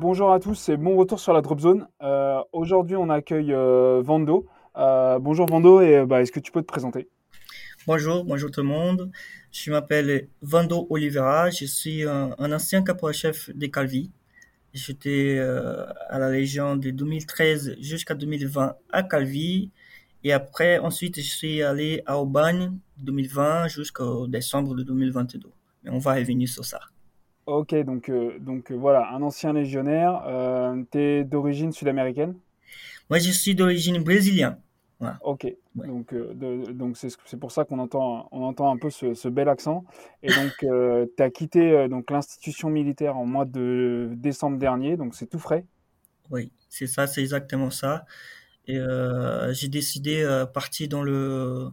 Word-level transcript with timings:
Bonjour 0.00 0.32
à 0.32 0.40
tous, 0.40 0.54
c'est 0.54 0.78
mon 0.78 0.96
retour 0.96 1.20
sur 1.20 1.34
la 1.34 1.42
Drop 1.42 1.60
Zone. 1.60 1.86
Euh, 2.00 2.40
Aujourd'hui, 2.52 2.96
on 2.96 3.10
accueille 3.10 3.52
euh, 3.52 4.00
Vando. 4.02 4.46
Euh, 4.78 5.18
bonjour 5.18 5.44
Vando, 5.44 5.82
et 5.82 6.06
bah, 6.06 6.22
est-ce 6.22 6.32
que 6.32 6.40
tu 6.40 6.50
peux 6.50 6.62
te 6.62 6.66
présenter? 6.66 7.10
Bonjour, 7.86 8.24
bonjour 8.24 8.50
tout 8.50 8.62
le 8.62 8.68
monde. 8.68 9.10
Je 9.52 9.70
m'appelle 9.70 10.28
Vando 10.40 10.86
Oliveira, 10.88 11.50
je 11.50 11.66
suis 11.66 12.04
un, 12.04 12.32
ancien 12.38 12.82
caporal-chef 12.82 13.50
des 13.54 13.70
Calvi. 13.70 14.10
J'étais 14.72 15.38
à 15.38 16.18
la 16.18 16.30
Légion 16.30 16.76
de 16.76 16.88
2013 16.88 17.76
jusqu'à 17.78 18.14
2020 18.14 18.76
à 18.90 19.02
Calvi. 19.02 19.70
Et 20.24 20.32
après, 20.32 20.78
ensuite, 20.78 21.16
je 21.16 21.28
suis 21.28 21.62
allé 21.62 22.02
à 22.06 22.18
Aubagne 22.18 22.72
2020 22.96 23.68
jusqu'au 23.68 24.26
décembre 24.28 24.74
de 24.74 24.82
2022. 24.82 25.50
Mais 25.84 25.90
on 25.90 25.98
va 25.98 26.14
revenir 26.14 26.48
sur 26.48 26.64
ça. 26.64 26.80
Ok, 27.46 27.74
donc, 27.84 28.08
euh, 28.08 28.38
donc 28.38 28.70
euh, 28.70 28.76
voilà, 28.76 29.10
un 29.12 29.22
ancien 29.22 29.52
légionnaire. 29.52 30.22
Euh, 30.26 30.82
tu 30.90 30.98
es 30.98 31.24
d'origine 31.24 31.72
sud-américaine? 31.72 32.38
Moi, 33.08 33.18
je 33.18 33.30
suis 33.30 33.54
d'origine 33.54 34.02
brésilienne. 34.02 34.56
Voilà. 34.98 35.20
Ok, 35.22 35.46
donc 35.84 36.14
euh, 36.14 36.32
de- 36.34 36.72
donc 36.72 36.96
c'est 36.96 37.10
ce- 37.10 37.18
c'est 37.26 37.36
pour 37.38 37.52
ça 37.52 37.64
qu'on 37.66 37.78
entend, 37.78 38.26
on 38.32 38.42
entend 38.42 38.70
un 38.72 38.78
peu 38.78 38.88
ce, 38.88 39.12
ce 39.12 39.28
bel 39.28 39.48
accent. 39.50 39.84
Et 40.22 40.32
donc, 40.32 40.56
tu 40.58 41.22
as 41.22 41.30
quitté 41.30 41.88
donc 41.88 42.10
l'institution 42.10 42.70
militaire 42.70 43.16
en 43.18 43.26
mois 43.26 43.44
de 43.44 44.10
décembre 44.16 44.56
dernier, 44.58 44.96
donc 44.96 45.14
c'est 45.14 45.26
tout 45.26 45.38
frais? 45.38 45.66
Oui, 46.30 46.52
c'est 46.68 46.86
ça, 46.86 47.06
c'est 47.06 47.20
exactement 47.20 47.70
ça. 47.70 48.04
Et 48.66 48.78
j'ai 49.52 49.68
décidé 49.68 50.22
de 50.22 50.44
partir 50.46 50.88
dans 50.88 51.02
le 51.02 51.70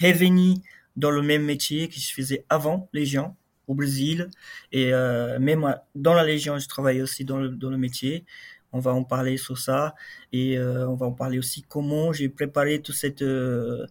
revenir 0.00 0.58
dans 0.96 1.10
le 1.10 1.22
même 1.22 1.44
métier 1.44 1.88
que 1.88 1.96
je 2.00 2.12
faisais 2.14 2.44
avant 2.50 2.88
Légion 2.92 3.36
au 3.70 3.74
Brésil. 3.74 4.28
Et 4.72 4.92
euh, 4.92 5.38
même 5.38 5.62
dans 5.94 6.14
la 6.14 6.24
Légion, 6.24 6.58
je 6.58 6.68
travaillais 6.68 7.02
aussi 7.02 7.24
dans 7.24 7.38
le, 7.38 7.48
dans 7.62 7.70
le 7.70 7.78
métier. 7.78 8.24
On 8.72 8.80
va 8.86 8.92
en 8.92 9.04
parler 9.04 9.36
sur 9.46 9.58
ça 9.58 9.94
et 10.32 10.56
euh, 10.58 10.88
on 10.92 10.94
va 10.94 11.06
en 11.06 11.12
parler 11.22 11.38
aussi 11.38 11.62
comment 11.74 12.12
j'ai 12.12 12.28
préparé 12.28 12.80
toute 12.82 12.94
cette 13.04 13.22
euh, 13.22 13.86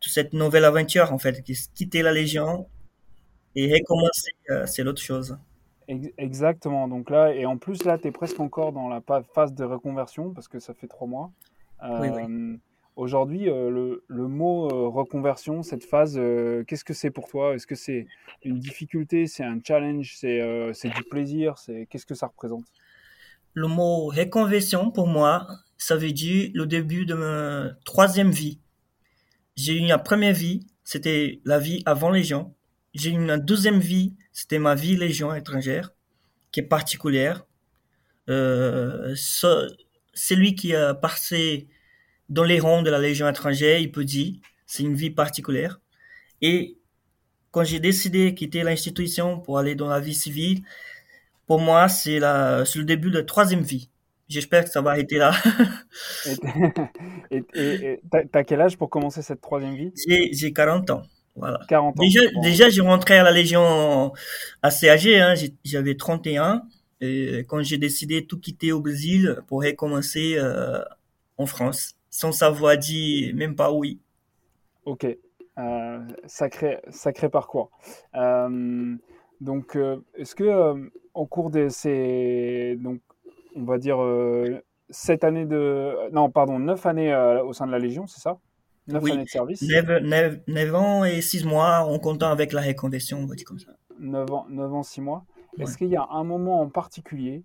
toute 0.00 0.12
cette 0.12 0.32
nouvelle 0.32 0.64
aventure 0.64 1.12
en 1.12 1.18
fait, 1.18 1.42
qui 1.44 1.52
est 1.52 1.72
quitter 1.74 2.02
la 2.02 2.12
Légion 2.12 2.66
et 3.54 3.72
recommencer, 3.72 4.32
c'est 4.66 4.84
l'autre 4.84 5.02
chose. 5.02 5.36
Ex- 5.88 6.12
Exactement. 6.18 6.86
Donc 6.86 7.10
là, 7.10 7.34
et 7.34 7.46
en 7.46 7.56
plus, 7.56 7.84
là, 7.84 7.98
tu 7.98 8.08
es 8.08 8.12
presque 8.12 8.38
encore 8.38 8.72
dans 8.72 8.88
la 8.88 9.02
phase 9.34 9.52
de 9.54 9.64
reconversion 9.64 10.32
parce 10.34 10.46
que 10.46 10.58
ça 10.60 10.74
fait 10.74 10.86
trois 10.86 11.08
mois. 11.08 11.30
Oui, 11.82 12.08
oui. 12.14 12.58
Aujourd'hui, 12.98 13.48
euh, 13.48 13.70
le, 14.08 14.26
mot 14.26 14.66
euh, 14.66 14.88
reconversion, 14.88 15.62
cette 15.62 15.84
phase, 15.84 16.18
euh, 16.18 16.64
qu'est-ce 16.64 16.82
que 16.84 16.92
c'est 16.92 17.12
pour 17.12 17.28
toi? 17.28 17.54
Est-ce 17.54 17.64
que 17.64 17.76
c'est 17.76 18.08
une 18.42 18.58
difficulté, 18.58 19.28
c'est 19.28 19.44
un 19.44 19.60
challenge, 19.64 20.16
c'est 20.18 20.90
du 20.96 21.04
plaisir, 21.08 21.54
qu'est-ce 21.88 22.04
que 22.06 22.16
ça 22.16 22.26
représente? 22.26 22.64
Le 23.54 23.68
mot 23.68 24.06
reconversion, 24.06 24.90
pour 24.90 25.06
moi, 25.06 25.46
ça 25.76 25.94
veut 25.94 26.10
dire 26.10 26.50
le 26.52 26.66
début 26.66 27.06
de 27.06 27.14
ma 27.14 27.70
troisième 27.84 28.32
vie. 28.32 28.58
J'ai 29.54 29.74
eu 29.74 29.78
une 29.78 29.96
première 30.04 30.34
vie, 30.34 30.66
c'était 30.82 31.40
la 31.44 31.60
vie 31.60 31.84
avant 31.86 32.10
Légion. 32.10 32.52
J'ai 32.94 33.10
eu 33.10 33.12
une 33.12 33.36
deuxième 33.36 33.78
vie, 33.78 34.16
c'était 34.32 34.58
ma 34.58 34.74
vie 34.74 34.96
Légion 34.96 35.32
étrangère, 35.36 35.92
qui 36.50 36.58
est 36.58 36.64
particulière. 36.64 37.46
Ce- 38.26 39.76
celui 40.14 40.56
qui 40.56 40.74
a 40.74 40.94
passé 40.94 41.68
dans 42.28 42.44
les 42.44 42.60
rangs 42.60 42.82
de 42.82 42.90
la 42.90 42.98
Légion 42.98 43.28
étrangère, 43.28 43.78
il 43.78 43.90
peut 43.92 44.04
dire, 44.04 44.34
c'est 44.66 44.82
une 44.82 44.94
vie 44.94 45.10
particulière. 45.10 45.80
Et 46.42 46.76
quand 47.50 47.64
j'ai 47.64 47.80
décidé 47.80 48.30
de 48.30 48.36
quitter 48.36 48.62
l'institution 48.62 49.40
pour 49.40 49.58
aller 49.58 49.74
dans 49.74 49.88
la 49.88 50.00
vie 50.00 50.14
civile, 50.14 50.62
pour 51.46 51.60
moi, 51.60 51.88
c'est 51.88 52.18
le 52.20 52.82
début 52.84 53.10
de 53.10 53.18
la 53.18 53.24
troisième 53.24 53.62
vie. 53.62 53.90
J'espère 54.28 54.64
que 54.64 54.70
ça 54.70 54.82
va 54.82 54.90
arrêter 54.90 55.16
là. 55.16 55.32
Et 57.30 58.00
t'as 58.32 58.44
quel 58.44 58.60
âge 58.60 58.76
pour 58.76 58.90
commencer 58.90 59.22
cette 59.22 59.40
troisième 59.40 59.74
vie? 59.74 59.92
J'ai, 60.06 60.30
j'ai 60.32 60.52
40 60.52 60.90
ans. 60.90 61.02
Voilà. 61.36 61.60
40 61.68 61.98
ans. 61.98 62.02
Déjà, 62.02 62.20
Bon. 62.34 62.42
déjà, 62.42 62.68
j'ai 62.68 62.80
rentré 62.80 63.18
à 63.18 63.22
la 63.22 63.30
Légion 63.30 64.12
assez 64.62 64.88
âgé, 64.88 65.20
hein. 65.20 65.34
J'avais 65.64 65.94
31. 65.96 66.62
Et 67.00 67.44
quand 67.48 67.62
j'ai 67.62 67.78
décidé 67.78 68.22
de 68.22 68.26
tout 68.26 68.40
quitter 68.40 68.72
au 68.72 68.80
Brésil 68.80 69.38
pour 69.46 69.62
recommencer 69.62 70.34
euh, 70.36 70.82
en 71.36 71.46
France, 71.46 71.94
sans 72.10 72.32
savoir 72.32 72.76
dire 72.78 73.34
même 73.34 73.54
pas 73.56 73.72
oui. 73.72 74.00
Ok, 74.84 75.06
Euh, 75.58 75.98
sacré, 76.26 76.80
sacré 76.90 77.28
parcours. 77.28 77.70
Euh, 78.14 78.94
donc, 79.40 79.74
euh, 79.76 79.96
est-ce 80.14 80.34
que 80.36 80.90
au 81.14 81.26
cours 81.26 81.50
de 81.50 81.68
ces, 81.68 82.76
donc, 82.80 83.00
on 83.56 83.64
va 83.64 83.78
dire 83.78 83.98
sept 84.90 85.24
années 85.24 85.46
de, 85.46 86.10
non, 86.12 86.30
pardon, 86.30 86.58
neuf 86.60 86.86
années 86.86 87.12
au 87.44 87.52
sein 87.52 87.66
de 87.66 87.72
la 87.72 87.78
Légion, 87.80 88.06
c'est 88.06 88.20
ça? 88.20 88.38
Neuf 88.86 89.02
Oui. 89.02 89.10
années 89.12 89.24
de 89.24 89.28
service, 89.28 89.60
9, 89.62 90.02
9, 90.02 90.38
9 90.46 90.74
ans 90.74 91.04
et 91.04 91.20
6 91.20 91.44
mois 91.44 91.80
en 91.80 91.98
comptant 91.98 92.30
avec 92.30 92.52
la 92.52 92.62
reconversion, 92.62 93.18
on 93.18 93.26
va 93.26 93.34
dire 93.34 93.44
comme 93.46 93.58
ça. 93.58 93.72
neuf 93.98 94.30
ans, 94.30 94.46
neuf 94.48 94.72
ans, 94.72 94.82
six 94.84 95.00
mois. 95.02 95.24
Ouais. 95.58 95.64
Est-ce 95.64 95.76
qu'il 95.76 95.88
y 95.88 95.96
a 95.96 96.06
un 96.10 96.24
moment 96.24 96.60
en 96.62 96.68
particulier 96.70 97.42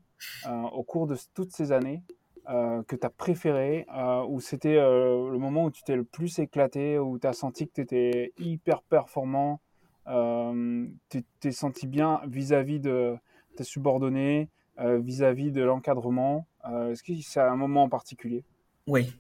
euh, 0.47 0.61
au 0.71 0.83
cours 0.83 1.07
de 1.07 1.17
toutes 1.33 1.51
ces 1.51 1.71
années 1.71 2.01
euh, 2.49 2.83
que 2.83 2.95
tu 2.97 3.05
as 3.05 3.09
préféré, 3.09 3.85
euh, 3.95 4.25
où 4.27 4.41
c'était 4.41 4.77
euh, 4.77 5.29
le 5.31 5.37
moment 5.37 5.65
où 5.65 5.71
tu 5.71 5.81
t'es 5.83 5.95
le 5.95 6.03
plus 6.03 6.39
éclaté, 6.39 6.99
où 6.99 7.17
tu 7.17 7.25
as 7.25 7.33
senti 7.33 7.67
que 7.67 7.73
tu 7.75 7.81
étais 7.81 8.33
hyper 8.37 8.81
performant, 8.81 9.61
euh, 10.07 10.85
tu 11.09 11.23
t'es 11.39 11.51
senti 11.51 11.87
bien 11.87 12.19
vis-à-vis 12.27 12.81
de 12.81 13.15
tes 13.55 13.63
subordonnés, 13.63 14.49
vis-à-vis 14.77 15.51
de 15.51 15.61
l'encadrement 15.61 16.47
Est-ce 16.65 17.03
que 17.03 17.13
c'est 17.21 17.39
un 17.39 17.55
moment 17.55 17.83
en 17.83 17.89
particulier? 17.89 18.43
Oui, 18.87 19.13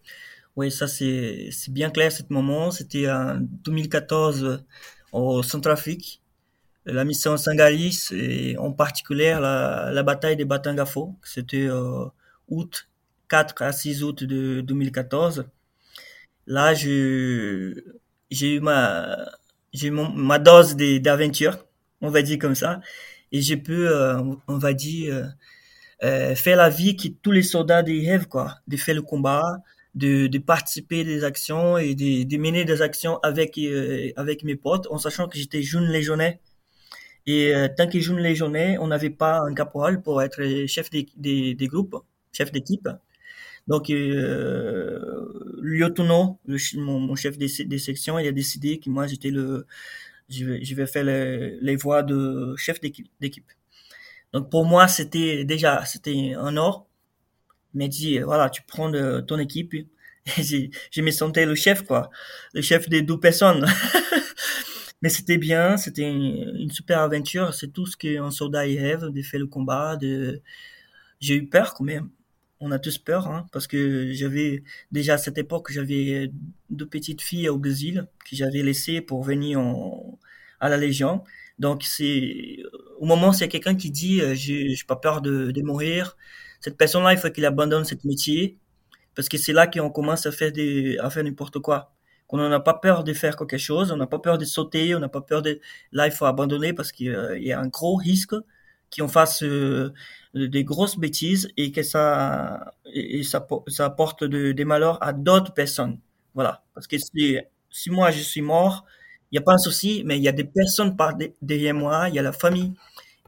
oui, 0.55 0.71
ça 0.71 0.87
c'est 0.87 1.51
bien 1.69 1.91
clair 1.91 2.11
ce 2.11 2.23
moment. 2.31 2.71
C'était 2.71 3.09
en 3.09 3.37
2014 3.39 4.65
au 5.11 5.43
Centrafrique, 5.43 6.23
la 6.85 7.05
mission 7.05 7.37
Sangaris 7.37 8.07
et 8.11 8.57
en 8.57 8.71
particulier 8.73 9.37
la, 9.39 9.91
la 9.93 10.03
bataille 10.03 10.35
de 10.35 10.43
Batangafo. 10.43 11.13
C'était 11.23 11.69
août 12.49 12.87
4 13.33 13.63
à 13.63 13.71
6 13.71 14.03
août 14.03 14.23
de 14.23 14.61
2014. 14.61 15.45
Là, 16.45 16.75
j'ai 16.75 16.91
eu 18.29 18.59
ma 18.59 20.39
dose 20.39 20.75
d'aventure, 20.75 21.57
on 22.01 22.11
va 22.11 22.21
dire 22.21 22.37
comme 22.37 22.53
ça, 22.53 22.79
et 23.31 23.41
j'ai 23.41 23.57
pu, 23.57 23.87
euh, 23.87 24.21
on 24.47 24.57
va 24.59 24.73
dire, 24.73 25.15
euh, 25.15 25.23
euh, 26.03 26.35
faire 26.35 26.57
la 26.57 26.69
vie 26.69 26.95
que 26.95 27.07
tous 27.07 27.31
les 27.31 27.41
soldats 27.41 27.81
des 27.81 28.07
rêvent, 28.07 28.27
quoi, 28.27 28.59
de 28.67 28.77
faire 28.77 28.93
le 28.93 29.01
combat, 29.01 29.41
de, 29.95 30.27
de 30.27 30.37
participer 30.37 31.03
des 31.03 31.23
actions 31.23 31.79
et 31.79 31.95
de, 31.95 32.37
mener 32.37 32.65
des 32.65 32.83
actions 32.83 33.17
avec 33.23 33.59
avec 34.15 34.43
mes 34.43 34.55
potes, 34.55 34.87
en 34.91 34.99
sachant 34.99 35.27
que 35.27 35.37
j'étais 35.39 35.63
jeune 35.63 35.85
légionnaire. 35.85 36.35
Et 37.25 37.53
tant 37.77 37.87
que 37.89 37.99
jeune 37.99 38.19
légionnaire, 38.19 38.79
on 38.81 38.87
n'avait 38.87 39.09
pas 39.23 39.39
un 39.41 39.53
caporal 39.55 40.01
pour 40.03 40.21
être 40.21 40.39
chef 40.67 40.89
des 40.91 41.67
groupes, 41.73 41.95
chef 42.31 42.51
d'équipe. 42.51 42.87
Donc, 43.67 43.89
euh, 43.89 44.99
mon, 46.75 47.15
chef 47.15 47.37
des, 47.37 47.47
sections, 47.47 48.19
il 48.19 48.27
a 48.27 48.31
décidé 48.31 48.79
que 48.79 48.89
moi 48.89 49.07
j'étais 49.07 49.29
le, 49.29 49.65
je 50.29 50.45
vais, 50.45 50.63
je 50.63 50.85
faire 50.85 51.03
les, 51.03 51.57
les 51.61 51.75
voies 51.75 52.03
de 52.03 52.55
chef 52.57 52.79
d'équipe. 52.81 53.47
Donc 54.33 54.49
pour 54.49 54.65
moi, 54.65 54.87
c'était 54.87 55.45
déjà, 55.45 55.85
c'était 55.85 56.33
un 56.35 56.57
or. 56.57 56.87
m'a 57.73 57.87
dit, 57.87 58.19
voilà, 58.19 58.49
tu 58.49 58.63
prends 58.63 58.91
ton 59.23 59.39
équipe. 59.39 59.73
Et 59.75 59.87
je 60.91 61.01
me 61.01 61.11
sentais 61.11 61.45
le 61.45 61.55
chef, 61.55 61.83
quoi. 61.83 62.09
Le 62.53 62.61
chef 62.61 62.89
des 62.89 63.01
deux 63.01 63.19
personnes. 63.19 63.65
Mais 65.01 65.09
c'était 65.09 65.37
bien, 65.37 65.77
c'était 65.77 66.09
une, 66.09 66.71
super 66.71 66.99
aventure. 67.01 67.53
C'est 67.53 67.67
tout 67.73 67.85
ce 67.85 67.97
qu'un 67.97 68.31
soldat 68.31 68.61
rêve, 68.61 69.09
de 69.09 69.21
faire 69.21 69.39
le 69.39 69.47
combat. 69.47 69.97
J'ai 71.19 71.35
eu 71.35 71.47
peur 71.47 71.73
quand 71.73 71.83
même. 71.83 72.09
On 72.65 72.71
a 72.71 72.79
tous 72.79 72.97
peur, 72.97 73.27
hein, 73.27 73.45
parce 73.51 73.67
que 73.67 74.13
j'avais 74.13 74.63
déjà 74.91 75.15
à 75.15 75.17
cette 75.17 75.37
époque, 75.37 75.69
j'avais 75.71 76.31
deux 76.69 76.85
petites 76.85 77.21
filles 77.21 77.49
au 77.49 77.57
Brésil 77.57 78.07
que 78.29 78.37
j'avais 78.37 78.63
laissées 78.63 79.01
pour 79.01 79.21
venir 79.23 79.59
en, 79.59 80.17
à 80.61 80.69
la 80.69 80.77
Légion. 80.77 81.23
Donc 81.59 81.83
c'est 81.83 82.57
au 82.99 83.05
moment 83.05 83.33
c'est 83.33 83.49
quelqu'un 83.49 83.75
qui 83.75 83.91
dit 83.91 84.21
euh, 84.21 84.33
j'ai 84.33 84.75
pas 84.87 84.95
peur 84.95 85.21
de, 85.21 85.61
mourir. 85.61 86.17
Cette 86.61 86.77
personne-là, 86.77 87.13
il 87.13 87.19
faut 87.19 87.29
qu'il 87.29 87.45
abandonne 87.45 87.85
ce 87.85 87.95
métier 88.05 88.57
parce 89.15 89.29
que 89.29 89.37
c'est 89.37 89.53
là 89.53 89.67
qu'on 89.67 89.89
commence 89.89 90.25
à 90.25 90.31
faire 90.31 90.51
des 90.53 90.97
à 90.99 91.09
faire 91.09 91.23
n'importe 91.23 91.59
quoi 91.59 91.93
on 92.33 92.49
n'a 92.49 92.59
pas 92.59 92.73
peur 92.73 93.03
de 93.03 93.13
faire 93.13 93.35
quelque 93.37 93.57
chose, 93.57 93.91
on 93.91 93.97
n'a 93.97 94.07
pas 94.07 94.19
peur 94.19 94.37
de 94.37 94.45
sauter, 94.45 94.95
on 94.95 94.99
n'a 94.99 95.09
pas 95.09 95.21
peur 95.21 95.41
de... 95.41 95.59
Là, 95.91 96.07
il 96.07 96.11
faut 96.11 96.25
abandonner 96.25 96.73
parce 96.73 96.91
qu'il 96.91 97.15
y 97.39 97.51
a 97.51 97.59
un 97.59 97.67
gros 97.67 97.95
risque 97.95 98.35
qu'on 98.97 99.07
fasse 99.07 99.43
euh, 99.43 99.93
des 100.33 100.63
grosses 100.63 100.97
bêtises 100.97 101.49
et 101.57 101.71
que 101.71 101.83
ça, 101.83 102.73
et 102.93 103.23
ça, 103.23 103.45
ça 103.67 103.85
apporte 103.85 104.23
des 104.23 104.65
malheurs 104.65 105.01
à 105.03 105.13
d'autres 105.13 105.53
personnes. 105.53 105.99
Voilà. 106.33 106.63
Parce 106.73 106.87
que 106.87 106.97
si, 106.97 107.37
si 107.69 107.89
moi 107.91 108.11
je 108.11 108.21
suis 108.21 108.41
mort, 108.41 108.85
il 109.31 109.35
n'y 109.35 109.39
a 109.39 109.41
pas 109.43 109.53
un 109.53 109.57
souci, 109.57 110.03
mais 110.05 110.17
il 110.17 110.23
y 110.23 110.27
a 110.27 110.31
des 110.31 110.43
personnes 110.43 110.95
par 110.95 111.13
derrière 111.41 111.73
moi, 111.73 112.09
il 112.09 112.15
y 112.15 112.19
a 112.19 112.21
la 112.21 112.33
famille, 112.33 112.73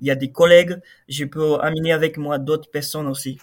il 0.02 0.08
y 0.08 0.12
a 0.12 0.16
des 0.16 0.32
collègues, 0.32 0.80
je 1.10 1.26
peux 1.26 1.56
amener 1.62 1.94
avec 1.94 2.18
moi 2.18 2.38
d'autres 2.40 2.70
personnes 2.72 3.08
aussi. 3.08 3.38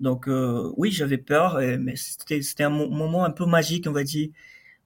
Donc 0.00 0.28
euh, 0.28 0.72
oui, 0.76 0.90
j'avais 0.92 1.18
peur, 1.18 1.58
mais 1.80 1.94
c'était 1.96 2.64
un 2.64 2.70
moment 2.70 3.24
un 3.24 3.30
peu 3.30 3.46
magique, 3.46 3.86
on 3.88 3.92
va 3.92 4.04
dire. 4.04 4.28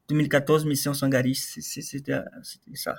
2014, 0.08 0.66
Mission 0.66 0.94
Sangaris, 0.94 1.36
c'était 1.36 2.20
ça. 2.74 2.96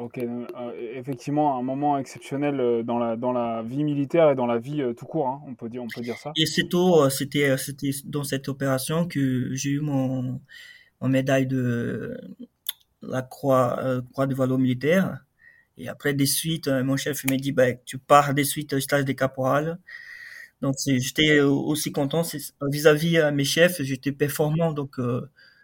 Ok, 0.00 0.16
euh, 0.16 0.46
effectivement, 0.94 1.58
un 1.58 1.62
moment 1.62 1.98
exceptionnel 1.98 2.58
euh, 2.58 2.82
dans 2.82 2.98
la, 2.98 3.16
dans 3.16 3.32
la 3.32 3.62
vie 3.62 3.84
militaire 3.84 4.30
et 4.30 4.34
dans 4.34 4.46
la 4.46 4.58
vie 4.58 4.80
euh, 4.80 4.94
tout 4.94 5.04
court, 5.04 5.28
hein, 5.28 5.42
on, 5.46 5.54
peut 5.54 5.68
dire, 5.68 5.82
on 5.82 5.88
peut 5.94 6.00
dire 6.00 6.16
ça. 6.16 6.32
Et 6.36 6.46
c'est 6.46 6.68
tout, 6.68 7.08
c'était 7.10 7.54
dans 8.06 8.24
cette 8.24 8.48
opération 8.48 9.06
que 9.06 9.50
j'ai 9.52 9.70
eu 9.70 9.80
mon, 9.80 10.40
mon, 11.02 11.08
médaille 11.08 11.46
de 11.46 12.18
la 13.02 13.20
croix, 13.20 13.78
croix 14.12 14.26
de 14.26 14.34
valeur 14.34 14.58
militaire. 14.58 15.18
Et 15.76 15.88
après, 15.88 16.14
des 16.14 16.26
suites, 16.26 16.68
mon 16.68 16.96
chef 16.96 17.24
m'a 17.24 17.36
dit, 17.36 17.52
bah, 17.52 17.72
tu 17.74 17.98
pars 17.98 18.32
des 18.32 18.44
suites 18.44 18.72
au 18.72 18.80
stage 18.80 19.04
des 19.04 19.14
caporales. 19.14 19.78
Donc, 20.62 20.76
j'étais 20.86 21.40
aussi 21.40 21.92
content 21.92 22.22
vis-à-vis 22.62 23.16
-vis, 23.16 23.34
mes 23.34 23.44
chefs, 23.44 23.82
j'étais 23.82 24.12
performant. 24.12 24.72
Donc, 24.72 24.98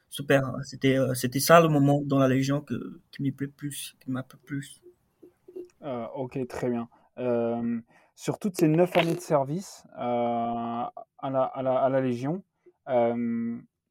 super. 0.08 0.52
C'était 0.62 0.98
euh, 0.98 1.14
c'était 1.14 1.40
ça 1.40 1.60
le 1.60 1.68
moment 1.68 2.02
dans 2.04 2.18
la 2.18 2.28
Légion 2.28 2.60
que, 2.60 3.00
qui 3.10 3.22
m'y 3.22 3.32
plaît 3.32 3.48
plus, 3.48 3.96
qui 4.00 4.10
m'a 4.10 4.22
plu 4.22 4.38
plus. 4.38 4.82
Euh, 5.82 6.06
ok, 6.14 6.46
très 6.48 6.70
bien. 6.70 6.88
Euh, 7.18 7.80
sur 8.14 8.38
toutes 8.38 8.56
ces 8.56 8.68
neuf 8.68 8.96
années 8.96 9.14
de 9.14 9.20
service 9.20 9.84
à 9.94 10.90
la, 11.22 11.42
à, 11.42 11.62
la, 11.62 11.74
à, 11.74 11.88
la, 11.88 12.00
Légion, 12.00 12.42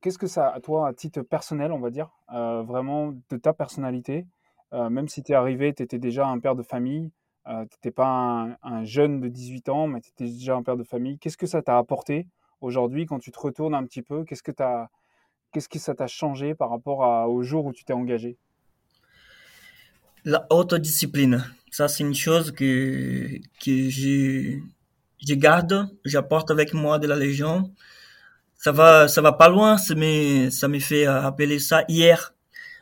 qu'est-ce 0.02 0.18
que 0.18 0.28
ça, 0.28 0.50
à 0.50 0.60
toi, 0.60 0.88
à 0.88 0.94
titre 0.94 1.22
personnel, 1.22 1.72
on 1.72 1.80
va 1.80 1.92
dire, 1.92 2.10
vraiment 2.28 3.14
de 3.30 3.38
ta 3.38 3.54
personnalité, 3.54 4.26
même 4.72 5.08
si 5.08 5.22
tu 5.22 5.32
es 5.32 5.36
arrivé, 5.36 5.74
tu 5.74 5.84
étais 5.84 6.00
déjà 6.00 6.26
un 6.26 6.40
père 6.40 6.56
de 6.56 6.64
famille, 6.64 7.12
tu 7.46 7.52
n'étais 7.52 7.92
pas 7.92 8.08
un, 8.08 8.58
un, 8.64 8.84
jeune 8.84 9.20
de 9.20 9.28
18 9.28 9.70
ans, 9.70 9.88
mais 9.88 10.02
tu 10.02 10.10
étais 10.10 10.26
déjà 10.26 10.56
un 10.56 10.64
père 10.64 10.78
de 10.78 10.84
famille, 10.84 11.20
qu'est-ce 11.20 11.38
que 11.38 11.48
ça 11.48 11.62
t'a 11.62 11.78
apporté 11.78 12.28
aujourd'hui 12.62 13.06
quand 13.06 13.20
tu 13.20 13.32
te 13.32 13.40
retournes 13.40 13.76
un 13.76 13.84
petit 13.84 14.02
peu? 14.02 14.24
Qu'est-ce 14.24 14.44
que 14.44 14.52
tu 14.52 14.64
Qu'est-ce 15.56 15.69
que 15.69 15.80
ça 15.80 15.96
t'a 15.96 16.07
changé 16.07 16.54
par 16.54 16.69
rapport 16.69 17.30
au 17.30 17.42
jour 17.42 17.66
où 17.66 17.72
tu 17.72 17.86
t'es 17.86 17.94
engagé? 17.94 18.36
La 20.25 20.46
autodiscipline, 20.50 21.46
ça 21.72 21.88
c'est 21.88 22.04
une 22.04 22.13
chose 22.13 22.52
que, 22.52 23.40
que 23.63 23.90
je, 23.90 24.60
garde, 25.36 25.88
j'apporte 26.04 26.52
avec 26.52 26.74
moi 26.74 27.00
de 27.00 27.07
la 27.07 27.16
Légion. 27.16 27.72
Ça 28.57 28.74
va, 28.74 29.07
ça 29.07 29.22
va 29.22 29.31
pas 29.31 29.48
loin, 29.48 29.78
mais 29.96 30.52
ça 30.52 30.68
me 30.68 30.78
fait 30.80 31.06
appeler 31.06 31.60
ça 31.60 31.86
hier. 31.88 32.34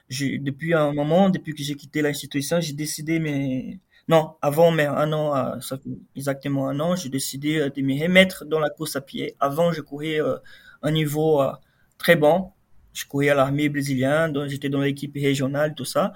depuis 0.10 0.74
un 0.74 0.94
moment, 0.94 1.30
depuis 1.30 1.54
que 1.54 1.62
j'ai 1.62 1.76
quitté 1.76 2.02
l'institution, 2.02 2.60
j'ai 2.60 2.74
décidé, 2.74 3.20
mais 3.20 3.78
non, 4.08 4.34
avant, 4.42 4.72
mais 4.72 4.88
un 4.88 5.14
an, 5.14 5.36
euh, 5.36 5.60
ça 5.60 5.78
exactement 6.16 6.68
un 6.70 6.80
an, 6.80 6.96
j'ai 6.96 7.10
décidé 7.10 7.70
de 7.70 7.82
me 7.84 8.02
remettre 8.02 8.46
dans 8.46 8.60
la 8.60 8.72
course 8.72 8.96
à 8.96 9.02
pied. 9.02 9.36
Avant, 9.40 9.72
je 9.72 9.82
courais 9.82 10.20
euh, 10.20 10.38
un 10.82 10.90
niveau 10.90 11.40
euh, 11.40 11.52
très 12.00 12.16
bon 12.16 12.52
je 12.94 13.06
courais 13.06 13.30
à 13.30 13.36
l'armée 13.36 13.70
brésilienne, 13.70 14.48
j'étais 14.48 14.70
dans 14.70 14.82
l'équipe 14.82 15.14
régionale, 15.16 15.76
tout 15.76 15.86
ça. 15.86 16.14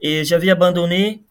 Et 0.00 0.24
j'avais 0.24 0.50
abandonné. 0.50 1.24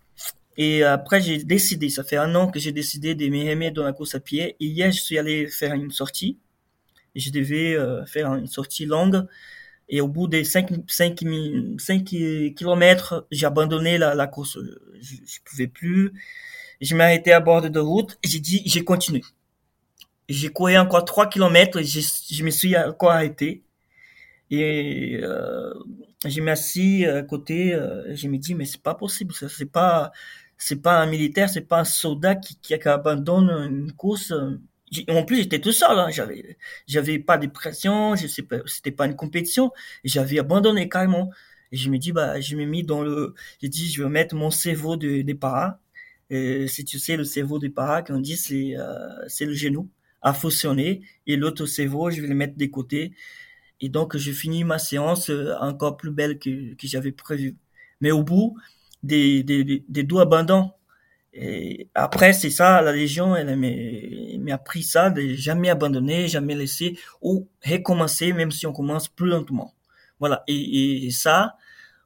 Et 0.57 0.83
après, 0.83 1.21
j'ai 1.21 1.43
décidé, 1.43 1.89
ça 1.89 2.03
fait 2.03 2.17
un 2.17 2.33
an 2.35 2.49
que 2.49 2.59
j'ai 2.59 2.71
décidé 2.71 3.13
de 3.13 3.27
me 3.27 3.49
remettre 3.49 3.75
dans 3.75 3.83
la 3.83 3.93
course 3.93 4.15
à 4.15 4.19
pied. 4.19 4.55
Hier, 4.59 4.91
je 4.91 4.99
suis 4.99 5.17
allé 5.17 5.47
faire 5.47 5.73
une 5.73 5.91
sortie. 5.91 6.39
Je 7.15 7.29
devais 7.29 7.75
euh, 7.75 8.05
faire 8.05 8.33
une 8.33 8.47
sortie 8.47 8.85
longue. 8.85 9.25
Et 9.89 10.01
au 10.01 10.07
bout 10.07 10.27
des 10.27 10.43
5, 10.43 10.69
5, 10.87 11.19
5 11.77 12.03
kilomètres, 12.03 13.27
j'ai 13.31 13.45
abandonné 13.45 13.97
la, 13.97 14.27
course. 14.27 14.57
Je, 14.99 15.15
je 15.25 15.39
pouvais 15.45 15.67
plus. 15.67 16.11
Je 16.81 16.95
m'arrêtais 16.95 17.31
à 17.31 17.39
bord 17.39 17.61
de 17.69 17.79
route. 17.79 18.17
J'ai 18.23 18.39
dit, 18.39 18.63
j'ai 18.65 18.83
continué. 18.83 19.21
J'ai 20.27 20.49
couru 20.49 20.77
encore 20.77 21.05
3 21.05 21.29
kilomètres. 21.29 21.81
Je, 21.81 22.01
je 22.31 22.43
me 22.43 22.49
suis 22.49 22.75
encore 22.75 23.11
arrêté. 23.11 23.63
Et 24.49 25.19
euh, 25.21 25.73
je 26.25 26.41
m'assis 26.41 27.05
à 27.05 27.21
côté, 27.23 27.73
euh, 27.73 28.15
je 28.15 28.27
me 28.27 28.37
dis 28.37 28.55
mais 28.55 28.65
c'est 28.65 28.81
pas 28.81 28.95
possible, 28.95 29.33
ça 29.33 29.49
c'est 29.49 29.65
pas 29.71 30.11
c'est 30.57 30.81
pas 30.81 31.01
un 31.01 31.05
militaire, 31.07 31.49
c'est 31.49 31.61
pas 31.61 31.79
un 31.81 31.83
soldat 31.83 32.35
qui, 32.35 32.57
qui, 32.59 32.73
abandonne 32.73 33.49
une 33.71 33.91
course. 33.93 34.33
En 35.09 35.23
plus, 35.25 35.37
j'étais 35.37 35.59
tout 35.59 35.73
seul, 35.73 35.99
hein. 35.99 36.09
j'avais 36.09 36.57
j'avais 36.87 37.19
pas 37.19 37.37
de 37.37 37.47
pression, 37.47 38.15
je 38.15 38.27
sais 38.27 38.43
pas, 38.43 38.57
c'était 38.65 38.91
pas 38.91 39.05
une 39.05 39.15
compétition, 39.15 39.71
j'avais 40.03 40.39
abandonné 40.39 40.87
carrément. 40.89 41.29
Et 41.71 41.77
je 41.77 41.89
me 41.89 41.97
dis 41.97 42.13
bah 42.13 42.39
je 42.39 42.55
me 42.55 42.65
mis 42.65 42.83
dans 42.83 43.01
le, 43.03 43.35
j'ai 43.61 43.67
dit 43.69 43.91
je 43.91 44.01
vais 44.03 44.09
mettre 44.09 44.35
mon 44.35 44.49
cerveau 44.51 44.95
de, 44.97 45.21
des 45.21 45.35
paras. 45.35 45.79
Et 46.29 46.67
si 46.67 46.85
tu 46.85 46.99
sais 46.99 47.17
le 47.17 47.23
cerveau 47.25 47.59
des 47.59 47.69
paras, 47.69 48.01
qu'on 48.03 48.19
dit 48.19 48.37
c'est 48.37 48.77
euh, 48.77 49.27
c'est 49.27 49.45
le 49.45 49.53
genou 49.53 49.89
à 50.21 50.33
fonctionner 50.33 51.01
et 51.27 51.35
l'autre 51.35 51.65
cerveau 51.65 52.09
je 52.11 52.21
vais 52.21 52.27
le 52.27 52.35
mettre 52.35 52.55
des 52.57 52.69
côtés 52.71 53.13
et 53.81 53.89
donc, 53.89 54.17
j'ai 54.17 54.33
fini 54.33 54.63
ma 54.63 54.79
séance 54.79 55.29
euh, 55.29 55.55
encore 55.59 55.97
plus 55.97 56.11
belle 56.11 56.39
que, 56.39 56.73
que 56.75 56.87
j'avais 56.87 57.11
prévu. 57.11 57.57
Mais 58.01 58.11
au 58.11 58.23
bout 58.23 58.57
des, 59.03 59.43
des, 59.43 59.63
des 59.87 60.03
deux 60.03 60.17
abandons, 60.19 60.71
et 61.33 61.87
après, 61.93 62.33
c'est 62.33 62.49
ça, 62.49 62.81
la 62.81 62.91
Légion, 62.91 63.35
elle 63.35 63.55
m'a 64.39 64.53
appris 64.55 64.81
ça, 64.83 65.09
de 65.11 65.21
jamais 65.35 65.69
abandonner, 65.69 66.27
jamais 66.27 66.55
laisser, 66.55 66.97
ou 67.21 67.47
recommencer, 67.63 68.33
même 68.33 68.51
si 68.51 68.65
on 68.65 68.73
commence 68.73 69.07
plus 69.07 69.29
lentement. 69.29 69.75
Voilà. 70.19 70.43
Et, 70.47 71.05
et 71.05 71.11
ça, 71.11 71.55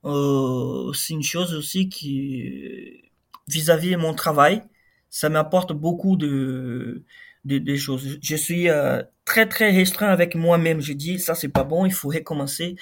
euh, 0.05 0.91
c'est 0.93 1.13
une 1.13 1.23
chose 1.23 1.53
aussi 1.55 1.87
qui, 1.89 3.11
vis-à-vis 3.47 3.91
-vis 3.95 3.97
mon 3.97 4.13
travail, 4.13 4.63
ça 5.09 5.29
m'apporte 5.29 5.73
beaucoup 5.73 6.17
de, 6.17 7.03
des, 7.45 7.77
choses. 7.77 8.19
Je 8.21 8.35
suis 8.35 8.69
euh, 8.69 9.01
très 9.25 9.47
très 9.47 9.71
restreint 9.71 10.07
avec 10.09 10.35
moi-même. 10.35 10.81
Je 10.81 10.93
dis 10.93 11.19
ça 11.19 11.35
c'est 11.35 11.49
pas 11.49 11.63
bon, 11.63 11.85
il 11.85 11.93
faut 11.93 12.09
recommencer. 12.09 12.75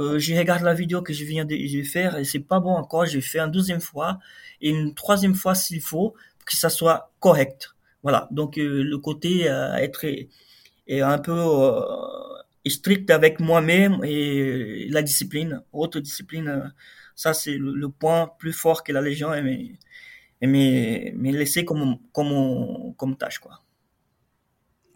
Euh, 0.00 0.18
je 0.18 0.34
regarde 0.34 0.62
la 0.62 0.74
vidéo 0.74 1.02
que 1.02 1.12
je 1.12 1.24
viens 1.24 1.44
de, 1.44 1.82
faire 1.84 2.16
et 2.18 2.24
c'est 2.24 2.40
pas 2.40 2.60
bon 2.60 2.72
encore. 2.74 3.06
Je 3.06 3.20
fais 3.20 3.38
une 3.38 3.50
deuxième 3.50 3.80
fois 3.80 4.18
et 4.60 4.70
une 4.70 4.94
troisième 4.94 5.34
fois 5.34 5.54
s'il 5.54 5.80
faut 5.80 6.14
que 6.46 6.56
ça 6.56 6.68
soit 6.70 7.12
correct. 7.20 7.74
Voilà. 8.02 8.28
Donc 8.30 8.58
euh, 8.58 8.82
le 8.82 8.98
côté 8.98 9.48
euh, 9.48 9.74
être 9.76 10.04
est 10.86 11.00
un 11.00 11.18
peu 11.18 11.32
strict 12.66 13.10
avec 13.10 13.40
moi-même 13.40 14.00
et 14.04 14.88
la 14.90 15.02
discipline, 15.02 15.62
autre 15.72 16.00
discipline. 16.00 16.72
ça 17.14 17.34
c'est 17.34 17.56
le, 17.56 17.88
point 17.88 18.30
plus 18.38 18.52
fort 18.52 18.82
que 18.84 18.92
la 18.92 19.00
Légion 19.00 19.32
et 19.34 19.42
mais 19.42 19.72
mais 20.42 21.12
mais 21.16 21.32
laisser 21.32 21.64
comme 21.64 21.98
comme 22.12 22.94
comme 22.96 23.16
tâche 23.16 23.38
quoi. 23.38 23.63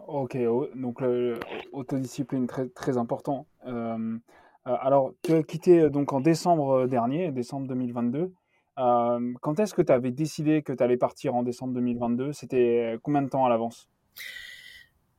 Ok, 0.08 0.38
donc 0.74 1.02
l'autodiscipline 1.02 2.46
très, 2.46 2.66
très 2.70 2.96
important. 2.96 3.46
Euh, 3.66 4.16
euh, 4.66 4.76
alors, 4.80 5.12
tu 5.22 5.34
as 5.34 5.42
quitté 5.42 5.80
euh, 5.80 5.90
donc 5.90 6.14
en 6.14 6.22
décembre 6.22 6.86
dernier, 6.86 7.30
décembre 7.30 7.68
2022. 7.68 8.32
quand 8.74 9.60
est-ce 9.60 9.74
que 9.74 9.82
tu 9.82 9.92
avais 9.92 10.10
décidé 10.10 10.62
que 10.62 10.72
tu 10.72 10.82
allais 10.82 10.96
partir 10.96 11.34
en 11.34 11.42
décembre 11.42 11.74
2022 11.74 12.32
C'était 12.32 12.98
combien 13.02 13.20
de 13.20 13.28
temps 13.28 13.44
à 13.44 13.50
l'avance? 13.50 13.90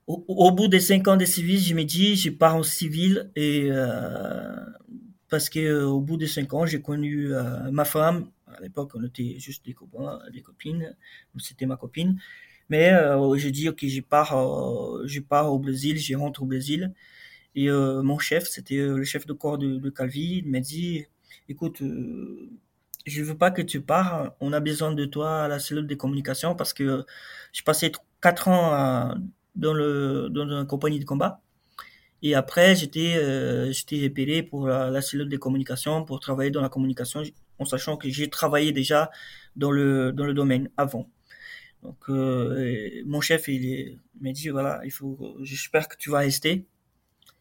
Au, 0.07 0.51
bout 0.51 0.67
des 0.67 0.79
cinq 0.79 1.07
ans 1.07 1.17
de 1.17 1.25
civil, 1.25 1.59
je 1.59 1.75
me 1.75 1.83
dis, 1.83 2.15
je 2.15 2.31
pars 2.31 2.55
en 2.55 2.63
civil 2.63 3.29
et 3.35 3.69
parce 5.29 5.49
que 5.49 5.83
au 5.83 6.01
bout 6.01 6.17
de 6.17 6.25
cinq 6.25 6.51
ans, 6.55 6.65
j'ai 6.65 6.81
connu 6.81 7.31
ma 7.71 7.85
femme. 7.85 8.31
À 8.47 8.59
l'époque, 8.59 8.93
on 8.95 9.03
était 9.03 9.35
juste 9.37 9.63
des 9.63 9.73
copains, 9.73 10.19
des 10.33 10.41
copines. 10.41 10.97
C'était 11.37 11.67
ma 11.67 11.77
copine. 11.77 12.17
Mais 12.69 12.91
euh, 12.93 13.35
j'ai 13.37 13.51
dit, 13.51 13.69
ok, 13.69 13.85
je 13.87 14.01
pars, 14.01 14.35
euh, 14.37 15.03
je 15.07 15.19
pars 15.21 15.51
au 15.51 15.59
Brésil, 15.59 15.97
je 15.99 16.15
rentre 16.15 16.43
au 16.43 16.45
Brésil. 16.45 16.93
Et 17.55 17.69
euh, 17.69 18.01
mon 18.03 18.19
chef, 18.19 18.45
c'était 18.47 18.77
euh, 18.77 18.97
le 18.97 19.03
chef 19.03 19.25
de 19.27 19.33
corps 19.33 19.57
de, 19.57 19.77
de 19.77 19.89
Calvi, 19.89 20.43
m'a 20.45 20.59
dit, 20.59 21.05
écoute, 21.49 21.81
euh, 21.81 22.49
je 23.05 23.23
veux 23.23 23.37
pas 23.37 23.51
que 23.51 23.61
tu 23.61 23.81
pars, 23.81 24.35
on 24.39 24.53
a 24.53 24.59
besoin 24.59 24.93
de 24.93 25.05
toi 25.05 25.43
à 25.45 25.47
la 25.47 25.59
cellule 25.59 25.87
de 25.87 25.95
communication 25.95 26.55
parce 26.55 26.73
que 26.73 27.05
j'ai 27.53 27.63
passé 27.63 27.91
quatre 28.21 28.47
ans 28.49 28.71
à- 28.73 29.15
dans 29.55 29.73
le 29.73 30.29
dans 30.31 30.45
une 30.49 30.65
compagnie 30.67 30.99
de 30.99 31.05
combat. 31.05 31.41
Et 32.21 32.35
après, 32.35 32.75
j'étais 32.75 33.15
euh, 33.17 33.71
j'étais 33.71 34.01
repéré 34.03 34.43
pour 34.43 34.67
la, 34.67 34.89
la 34.91 35.01
cellule 35.01 35.29
de 35.29 35.37
communication, 35.37 36.03
pour 36.05 36.19
travailler 36.19 36.51
dans 36.51 36.61
la 36.61 36.69
communication, 36.69 37.23
en 37.59 37.65
sachant 37.65 37.97
que 37.97 38.09
j'ai 38.09 38.29
travaillé 38.29 38.71
déjà 38.73 39.09
dans 39.55 39.71
le 39.71 40.11
dans 40.11 40.25
le 40.25 40.33
domaine 40.33 40.69
avant. 40.77 41.09
Donc, 41.83 41.97
euh, 42.09 43.01
mon 43.05 43.21
chef, 43.21 43.47
il, 43.47 43.99
m'a 44.21 44.31
dit, 44.31 44.49
voilà, 44.49 44.81
il 44.85 44.91
faut, 44.91 45.37
j'espère 45.41 45.87
que 45.87 45.95
tu 45.97 46.09
vas 46.09 46.19
rester. 46.19 46.65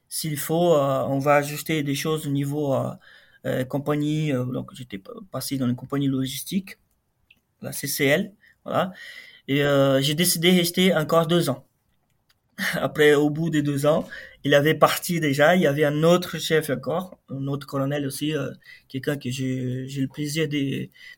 S'il 0.09 0.39
faut, 0.39 0.75
euh, 0.75 1.05
on 1.09 1.19
va 1.19 1.37
ajuster 1.37 1.83
des 1.83 1.95
choses 1.95 2.27
au 2.27 2.31
niveau 2.31 2.75
euh, 2.75 2.91
euh, 3.47 3.65
compagnie. 3.65 4.33
donc, 4.33 4.73
j'étais 4.75 4.99
pa- 4.99 5.13
passé 5.33 5.59
dans 5.59 5.69
une 5.69 5.77
compagnie 5.77 6.09
logistique, 6.09 6.79
la 7.63 7.73
CCL, 7.73 8.33
voilà. 8.65 8.93
Et 9.49 9.59
j'ai 10.03 10.15
décidé 10.15 10.53
de 10.53 10.59
rester 10.59 10.95
encore 10.95 11.27
deux 11.27 11.51
ans. 11.51 11.67
Après, 12.75 13.15
au 13.15 13.31
bout 13.31 13.51
des 13.51 13.63
deux 13.63 13.87
ans, 13.87 14.09
il 14.45 14.55
avait 14.55 14.75
parti 14.75 15.21
déjà. 15.21 15.57
Il 15.57 15.63
y 15.63 15.67
avait 15.67 15.85
un 15.85 16.03
autre 16.03 16.39
chef 16.39 16.71
encore, 16.71 17.19
un 17.31 17.47
autre 17.47 17.67
colonel 17.67 18.07
aussi, 18.07 18.35
quelqu'un 18.89 19.17
que 19.17 19.31
j'ai 19.31 19.87
le 19.87 20.09
plaisir 20.09 20.49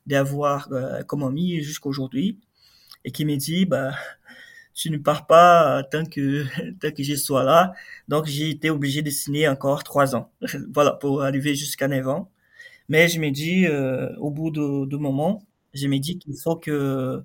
d'avoir 0.07 0.69
comme 1.07 1.23
ami 1.25 1.63
jusqu'aujourd'hui, 1.63 2.39
et 3.05 3.13
qui 3.13 3.25
m'a 3.25 3.37
dit, 3.37 3.67
bah, 3.67 3.93
tu 4.75 4.91
ne 4.91 4.99
pars 4.99 5.27
pas 5.27 5.83
tant 5.91 6.05
que 6.05 6.45
tant 6.81 6.91
que 6.93 7.03
je 7.03 7.15
sois 7.17 7.45
là. 7.45 7.75
Donc 8.09 8.27
j'ai 8.27 8.51
été 8.51 8.71
obligé 8.71 9.03
de 9.03 9.11
signer 9.11 9.49
encore 9.49 9.85
trois 9.85 10.15
ans, 10.17 10.31
voilà, 10.75 10.93
pour 10.93 11.23
arriver 11.23 11.55
jusqu'à 11.55 11.89
neuf 11.89 12.07
ans. 12.09 12.31
Mais 12.89 13.09
je 13.09 13.21
me 13.21 13.31
dis, 13.31 13.67
euh, 13.67 14.15
au 14.19 14.31
bout 14.31 14.51
de, 14.53 14.87
de 14.87 14.97
moment, 14.99 15.45
je 15.75 15.89
me 15.89 15.99
dis 15.99 16.19
qu'il 16.19 16.37
faut 16.37 16.57
que 16.57 17.23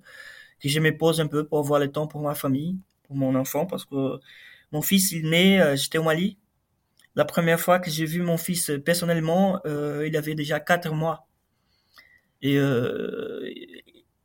que 0.61 0.69
je 0.69 0.79
me 0.79 0.97
pose 0.97 1.21
un 1.21 1.27
peu 1.27 1.45
pour 1.47 1.59
avoir 1.59 1.79
le 1.79 1.91
temps 1.91 2.07
pour 2.07 2.21
ma 2.21 2.35
famille, 2.35 2.77
pour 3.05 3.15
mon 3.17 3.35
enfant, 3.35 3.65
parce 3.67 3.85
que 3.85 4.19
mon 4.71 4.81
fils, 4.81 5.11
il 5.13 5.29
né, 5.29 5.61
euh, 5.61 5.75
j'étais 5.75 5.97
au 5.99 6.03
Mali. 6.03 6.37
La 7.15 7.25
première 7.25 7.59
fois 7.59 7.79
que 7.79 7.89
j'ai 7.91 8.05
vu 8.05 8.21
mon 8.21 8.37
fils 8.37 8.69
euh, 8.69 8.79
personnellement, 8.79 9.59
euh, 9.65 10.07
il 10.07 10.15
avait 10.17 10.35
déjà 10.35 10.59
quatre 10.61 10.93
mois. 10.93 11.27
Et 12.41 12.57
euh, 12.57 13.49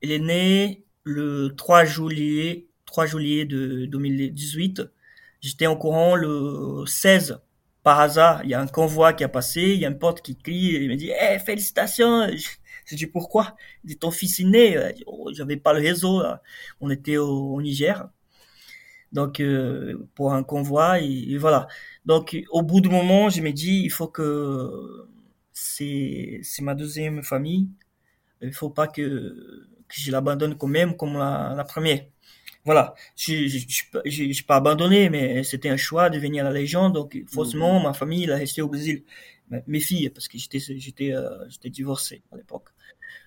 il 0.02 0.12
est 0.12 0.18
né 0.18 0.84
le 1.04 1.54
3 1.56 1.84
juillet, 1.84 2.66
3 2.86 3.06
juillet 3.06 3.44
de 3.44 3.86
2018. 3.86 4.82
J'étais 5.40 5.66
en 5.66 5.76
courant 5.76 6.16
le 6.16 6.84
16. 6.86 7.40
Par 7.82 7.98
hasard, 8.00 8.42
il 8.44 8.50
y 8.50 8.54
a 8.54 8.60
un 8.60 8.66
convoi 8.66 9.14
qui 9.14 9.24
a 9.24 9.28
passé, 9.28 9.62
il 9.62 9.80
y 9.80 9.86
a 9.86 9.88
un 9.88 9.94
pote 9.94 10.20
qui 10.20 10.36
crie, 10.36 10.76
et 10.76 10.82
il 10.82 10.90
me 10.90 10.96
dit 10.96 11.10
Eh, 11.18 11.38
félicitations 11.38 12.26
J'ai 12.86 12.96
dit 12.96 13.06
pourquoi? 13.06 13.56
Il 13.84 13.88
dit 13.88 13.98
ton 13.98 14.10
fils 14.10 14.40
est 14.40 14.44
né. 14.44 14.76
Oh, 15.06 15.30
J'avais 15.32 15.56
pas 15.56 15.72
le 15.72 15.80
réseau, 15.80 16.22
on 16.80 16.90
était 16.90 17.16
au, 17.16 17.60
Niger. 17.62 18.08
Donc 19.12 19.40
euh, 19.40 20.08
pour 20.14 20.32
un 20.34 20.42
convoi 20.42 21.00
et, 21.00 21.36
voilà. 21.38 21.68
Donc 22.06 22.36
au 22.50 22.62
bout 22.62 22.80
du 22.80 22.88
moment, 22.88 23.28
je 23.30 23.40
me 23.42 23.50
dis 23.52 23.82
il 23.84 23.90
faut 23.90 24.08
que 24.08 25.06
c'est 25.52 26.40
ma 26.60 26.74
deuxième 26.74 27.22
famille. 27.22 27.68
Il 28.42 28.52
faut 28.52 28.70
pas 28.70 28.88
que 28.88 29.68
je 29.90 30.10
l'abandonne 30.12 30.56
quand 30.56 30.66
même 30.68 30.96
comme 30.96 31.14
la, 31.14 31.54
la 31.56 31.64
première. 31.64 32.04
Voilà, 32.64 32.94
je 33.16 33.48
je 33.48 33.58
je 34.04 34.32
j'ai 34.32 34.42
pas 34.44 34.56
abandonné, 34.56 35.08
mais 35.10 35.42
c'était 35.44 35.70
un 35.70 35.78
choix 35.78 36.10
de 36.10 36.18
venir 36.18 36.44
à 36.46 36.50
la 36.50 36.60
Légion, 36.60 36.90
donc 36.90 37.16
forcément 37.26 37.80
ma 37.80 37.94
famille 37.94 38.24
elle 38.24 38.32
a 38.32 38.36
resté 38.36 38.60
au 38.62 38.68
Brésil, 38.68 39.02
mes 39.66 39.80
filles 39.80 40.10
parce 40.10 40.28
que 40.28 40.36
j'étais 40.38 40.58
j'étais 40.78 41.12
euh, 41.14 41.48
j'étais 41.48 41.70
divorcé 41.70 42.22
à 42.32 42.36
l'époque. 42.36 42.68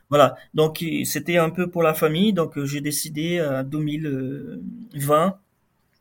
Voilà, 0.10 0.36
donc 0.54 0.84
c'était 1.06 1.38
un 1.38 1.50
peu 1.50 1.70
pour 1.72 1.82
la 1.84 1.94
famille, 1.96 2.34
donc 2.34 2.64
j'ai 2.66 2.82
décidé 2.82 3.42
en 3.42 3.64
2020 3.64 5.40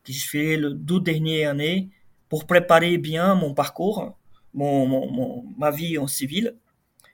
que 0.03 0.13
je 0.13 0.27
fais 0.27 0.57
le 0.57 0.71
deux 0.73 0.99
dernières 0.99 1.51
années 1.51 1.89
pour 2.29 2.45
préparer 2.45 2.97
bien 2.97 3.35
mon 3.35 3.53
parcours, 3.53 4.15
mon, 4.53 4.85
mon, 4.87 5.11
mon 5.11 5.45
ma 5.57 5.71
vie 5.71 5.97
en 5.97 6.07
civil. 6.07 6.55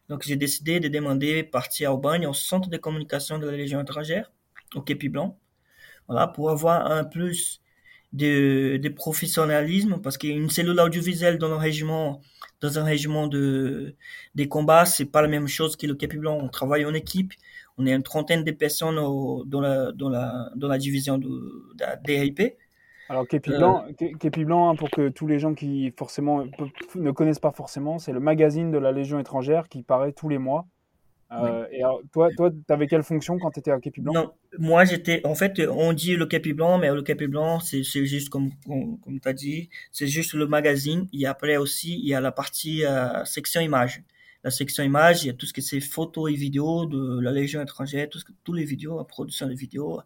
Donc 0.10 0.24
j'ai 0.25 0.36
décidé 0.36 0.80
de 0.80 0.88
demander 0.88 1.44
partir 1.44 1.94
au 1.94 1.98
bagne 1.98 2.28
au 2.28 2.34
centre 2.34 2.70
de 2.70 2.78
communication 2.78 3.38
de 3.39 3.48
la 3.48 3.56
Légion 3.58 3.82
étrangère, 3.82 4.32
au 4.75 4.82
Képi 4.82 5.10
Blanc 5.10 5.39
voilà, 6.10 6.28
pour 6.28 6.50
avoir 6.50 6.92
un 6.92 7.04
plus 7.04 7.62
de, 8.13 8.89
professionnalisme, 8.96 10.01
parce 10.01 10.18
qu'une 10.18 10.50
cellule 10.50 10.80
audiovisuelle 10.80 11.38
dans 11.38 11.51
un 11.54 11.60
régiment, 11.60 12.22
dans 12.62 12.80
un 12.80 12.84
régiment 12.84 13.28
de, 13.28 13.96
des 14.36 14.48
combats, 14.50 14.86
c'est 14.86 15.06
pas 15.06 15.22
la 15.22 15.28
même 15.28 15.48
chose 15.48 15.75
que 15.75 15.86
le 15.86 15.94
Capi 15.96 16.18
Blanc. 16.18 16.39
On 16.42 16.50
travaille 16.50 16.84
en 16.86 16.94
équipe, 16.96 17.34
on 17.78 17.86
est 17.86 17.94
une 17.94 18.04
trentaine 18.04 18.44
de 18.44 18.51
personnes 18.51 18.96
dans, 18.96 19.62
la, 19.62 19.92
dans, 19.92 20.10
la, 20.10 20.50
dans 20.56 20.68
la 20.68 20.78
division 20.80 21.20
de, 21.20 21.28
de 21.28 21.82
la 21.82 21.96
DRIP. 21.98 22.42
Alors, 23.10 23.28
Képi 23.28 23.50
Blanc, 23.50 23.86
euh... 24.01 24.08
Képi 24.20 24.46
Blanc 24.46 24.70
hein, 24.70 24.75
pour 24.75 24.89
que 24.92 25.10
tous 25.10 25.25
les 25.25 25.39
gens 25.39 25.56
qui 25.56 25.92
forcément 25.98 26.46
ne 26.96 27.12
connaissent 27.12 27.39
pas 27.39 27.51
forcément, 27.51 27.98
c'est 27.98 28.13
le 28.13 28.20
magazine 28.20 28.72
de 28.72 28.78
la 28.78 28.92
Légion 28.92 29.20
étrangère 29.20 29.68
qui 29.68 29.82
paraît 29.82 30.13
tous 30.13 30.30
les 30.30 30.38
mois. 30.38 30.68
Euh, 31.32 31.66
oui. 31.70 31.78
Et 31.78 31.84
alors, 31.84 32.01
toi, 32.12 32.30
toi, 32.36 32.50
t'avais 32.68 32.88
quelle 32.88 33.04
fonction 33.04 33.38
quand 33.38 33.51
tu 33.51 33.60
étais 33.60 33.72
à 33.72 33.80
Képi 33.80 34.01
Blanc? 34.01 34.13
Non, 34.13 34.32
moi 34.58 34.86
j'étais, 34.86 35.25
en 35.25 35.36
fait, 35.36 35.60
on 35.70 35.94
dit 35.94 36.16
le 36.16 36.25
Képi 36.25 36.54
Blanc, 36.54 36.78
mais 36.78 36.92
le 36.92 37.01
Képi 37.01 37.28
Blanc, 37.28 37.60
c'est 37.60 37.84
juste 37.84 38.30
comme 38.30 38.51
comme, 38.66 39.00
comme 39.00 39.20
tu 39.20 39.28
as 39.28 39.34
dit, 39.34 39.70
c'est 39.92 40.08
juste 40.08 40.34
le 40.34 40.48
magazine. 40.48 41.08
Et 41.13 41.25
après 41.25 41.58
aussi, 41.58 42.00
il 42.00 42.08
y 42.08 42.13
a 42.13 42.22
la 42.22 42.32
partie 42.32 42.86
euh, 42.86 43.25
section 43.25 43.62
images. 43.62 44.04
La 44.43 44.51
section 44.51 44.84
images, 44.84 45.24
il 45.24 45.27
y 45.27 45.29
a 45.29 45.34
tout 45.34 45.46
ce 45.46 45.51
que 45.51 45.62
c'est 45.62 45.81
photos 45.81 46.31
et 46.31 46.34
vidéos 46.34 46.86
de 46.86 47.19
la 47.19 47.31
Légion 47.31 47.62
étrangère, 47.62 48.08
tout 48.10 48.19
ce 48.19 48.25
que, 48.25 48.31
tous 48.46 48.53
les 48.53 48.63
vidéos, 48.63 48.98
la 48.98 49.03
production 49.03 49.48
de 49.48 49.53
vidéos, 49.53 50.00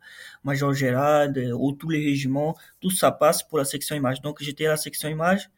Major 0.44 0.74
Gérald, 0.74 1.38
ou 1.56 1.72
tous 1.74 1.90
les 1.90 2.04
régiments, 2.04 2.56
tout 2.80 2.90
ça 2.90 3.12
passe 3.12 3.44
pour 3.44 3.60
la 3.60 3.66
section 3.66 3.96
images. 3.96 4.22
Donc 4.22 4.42
j'étais 4.42 4.66
à 4.66 4.70
la 4.70 4.78
section 4.78 5.08
images, 5.08 5.52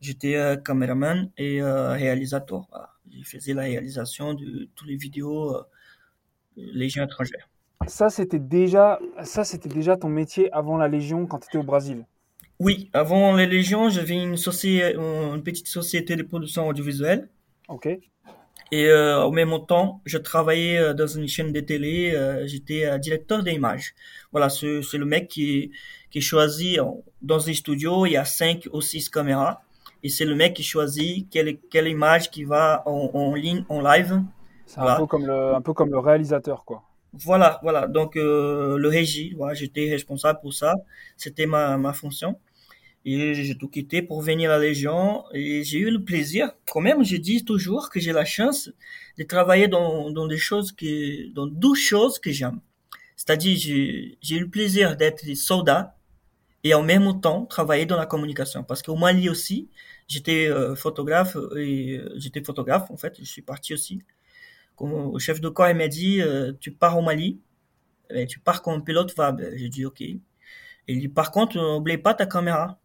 j'étais 0.00 0.36
euh, 0.36 0.56
caméraman 0.56 1.30
et 1.36 1.60
euh, 1.60 1.92
réalisateur. 1.92 2.66
Voilà. 2.70 2.90
Je 3.10 3.22
faisais 3.22 3.52
la 3.52 3.62
réalisation 3.62 4.32
de 4.32 4.68
toutes 4.74 4.88
les 4.88 4.96
vidéos 4.96 5.54
euh, 5.54 5.62
Légion 6.56 7.04
étrangère. 7.04 7.48
Ça, 7.86 8.10
c'était 8.10 8.38
déjà, 8.38 8.98
ça, 9.24 9.44
c'était 9.44 9.68
déjà 9.68 9.96
ton 9.96 10.08
métier 10.08 10.52
avant 10.52 10.76
la 10.76 10.88
Légion 10.88 11.26
quand 11.26 11.38
tu 11.38 11.48
étais 11.48 11.58
au 11.58 11.62
Brésil? 11.64 12.04
Oui, 12.60 12.90
avant 12.92 13.34
la 13.34 13.44
Légion, 13.46 13.90
j'avais 13.90 14.22
une, 14.22 14.36
société, 14.36 14.94
une 14.96 15.42
petite 15.42 15.66
société 15.66 16.14
de 16.14 16.22
production 16.22 16.68
audiovisuelle. 16.68 17.28
Ok. 17.68 17.86
Et 18.70 18.86
euh, 18.86 19.22
au 19.22 19.30
même 19.30 19.54
temps, 19.66 20.00
je 20.06 20.16
travaillais 20.16 20.78
euh, 20.78 20.94
dans 20.94 21.06
une 21.06 21.28
chaîne 21.28 21.52
de 21.52 21.60
télé. 21.60 22.12
Euh, 22.14 22.46
J'étais 22.46 22.98
directeur 22.98 23.42
d'images. 23.42 23.94
Voilà, 24.30 24.48
c'est 24.48 24.98
le 24.98 25.04
mec 25.04 25.28
qui 25.28 25.72
qui 26.10 26.20
choisit 26.20 26.78
dans 27.22 27.48
un 27.48 27.52
studio. 27.54 28.06
Il 28.06 28.12
y 28.12 28.16
a 28.16 28.24
cinq 28.24 28.68
ou 28.72 28.80
six 28.80 29.08
caméras 29.08 29.62
et 30.02 30.08
c'est 30.08 30.24
le 30.24 30.34
mec 30.34 30.54
qui 30.54 30.62
choisit 30.62 31.28
quelle, 31.30 31.58
quelle 31.70 31.88
image 31.88 32.30
qui 32.30 32.44
va 32.44 32.82
en, 32.86 33.10
en 33.14 33.34
ligne, 33.34 33.64
en 33.68 33.80
live. 33.80 34.20
C'est 34.66 34.80
voilà. 34.80 34.96
un, 34.96 34.98
peu 34.98 35.06
comme 35.06 35.26
le, 35.26 35.54
un 35.54 35.60
peu 35.60 35.72
comme 35.72 35.90
le 35.90 35.98
réalisateur, 35.98 36.64
quoi. 36.64 36.82
Voilà, 37.12 37.60
voilà. 37.62 37.86
Donc, 37.86 38.16
euh, 38.16 38.78
le 38.78 38.88
régie, 38.88 39.34
voilà, 39.36 39.54
j'étais 39.54 39.90
responsable 39.90 40.40
pour 40.40 40.54
ça. 40.54 40.74
C'était 41.16 41.46
ma, 41.46 41.76
ma 41.76 41.92
fonction. 41.92 42.38
Et 43.04 43.34
j'ai 43.34 43.56
tout 43.56 43.68
quitté 43.68 44.00
pour 44.02 44.22
venir 44.22 44.50
à 44.50 44.58
la 44.58 44.64
Légion. 44.64 45.24
Et 45.32 45.64
j'ai 45.64 45.78
eu 45.78 45.90
le 45.90 46.04
plaisir, 46.04 46.52
quand 46.70 46.80
même, 46.80 47.04
je 47.04 47.16
dis 47.16 47.44
toujours 47.44 47.90
que 47.90 47.98
j'ai 48.00 48.12
la 48.12 48.24
chance 48.24 48.70
de 49.18 49.24
travailler 49.24 49.68
dans, 49.68 50.10
dans 50.10 50.26
des 50.26 50.38
choses 50.38 50.72
que, 50.72 51.28
dans 51.32 51.46
douze 51.46 51.78
choses 51.78 52.18
que 52.18 52.30
j'aime. 52.30 52.60
C'est-à-dire, 53.16 53.56
j'ai 53.56 54.36
eu 54.36 54.40
le 54.40 54.48
plaisir 54.48 54.96
d'être 54.96 55.24
soldat 55.34 55.96
et 56.64 56.74
en 56.74 56.82
même 56.82 57.20
temps 57.20 57.44
travailler 57.46 57.86
dans 57.86 57.96
la 57.96 58.06
communication. 58.06 58.64
Parce 58.64 58.82
qu'au 58.82 58.96
Mali 58.96 59.28
aussi, 59.28 59.68
j'étais 60.08 60.46
euh, 60.48 60.74
photographe 60.74 61.36
et 61.56 61.98
euh, 61.98 62.12
j'étais 62.16 62.42
photographe 62.42 62.90
en 62.90 62.96
fait. 62.96 63.16
Je 63.18 63.24
suis 63.24 63.42
parti 63.42 63.74
aussi. 63.74 64.02
Comme 64.76 65.12
le 65.12 65.18
chef 65.18 65.40
de 65.40 65.48
corps 65.48 65.68
il 65.68 65.76
m'a 65.76 65.88
dit, 65.88 66.20
euh, 66.20 66.52
tu 66.60 66.72
pars 66.72 66.98
au 66.98 67.02
Mali, 67.02 67.40
et 68.10 68.26
tu 68.26 68.40
pars 68.40 68.62
comme 68.62 68.84
pilote 68.84 69.14
VAB. 69.16 69.42
J'ai 69.54 69.68
dit 69.68 69.84
ok. 69.84 70.00
Il 70.88 71.00
dit 71.00 71.08
par 71.08 71.30
contre, 71.30 71.56
n'oublie 71.56 71.98
pas 71.98 72.14
ta 72.14 72.26
caméra. 72.26 72.78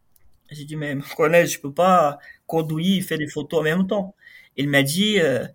J'ai 0.51 0.65
dit 0.65 0.75
mais 0.75 0.97
colonel, 1.15 1.47
je 1.47 1.59
peux 1.59 1.73
pas 1.73 2.19
conduire 2.45 2.97
et 2.99 3.01
faire 3.01 3.17
des 3.17 3.27
photos 3.27 3.59
en 3.61 3.63
même 3.63 3.87
temps. 3.87 4.15
Il 4.55 4.69
m'a 4.69 4.83
dit, 4.83 5.19
euh, 5.19 5.45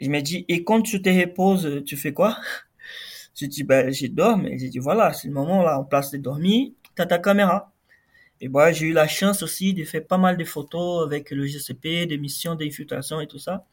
il 0.00 0.10
m'a 0.10 0.20
dit 0.20 0.44
et 0.48 0.64
quand 0.64 0.82
tu 0.82 1.02
te 1.02 1.08
reposes, 1.08 1.82
tu 1.86 1.96
fais 1.96 2.12
quoi? 2.12 2.38
J'ai 3.34 3.48
dit 3.48 3.64
ben 3.64 3.92
j'ai 3.92 4.08
dors, 4.08 4.38
mais 4.38 4.58
j'ai 4.58 4.68
dit 4.68 4.78
voilà, 4.78 5.12
c'est 5.12 5.28
le 5.28 5.34
moment 5.34 5.62
là 5.62 5.78
en 5.80 5.84
place 5.84 6.10
de 6.10 6.18
dormir, 6.18 6.70
t'as 6.94 7.06
ta 7.06 7.18
caméra. 7.18 7.72
Et 8.40 8.48
bah, 8.48 8.72
j'ai 8.72 8.86
eu 8.88 8.92
la 8.92 9.08
chance 9.08 9.42
aussi 9.42 9.74
de 9.74 9.84
faire 9.84 10.06
pas 10.06 10.18
mal 10.18 10.36
de 10.36 10.44
photos 10.44 11.06
avec 11.06 11.30
le 11.30 11.46
GCP, 11.46 12.06
des 12.06 12.18
missions 12.18 12.54
d'infiltration 12.54 13.20
et 13.20 13.26
tout 13.26 13.38
ça. 13.38 13.66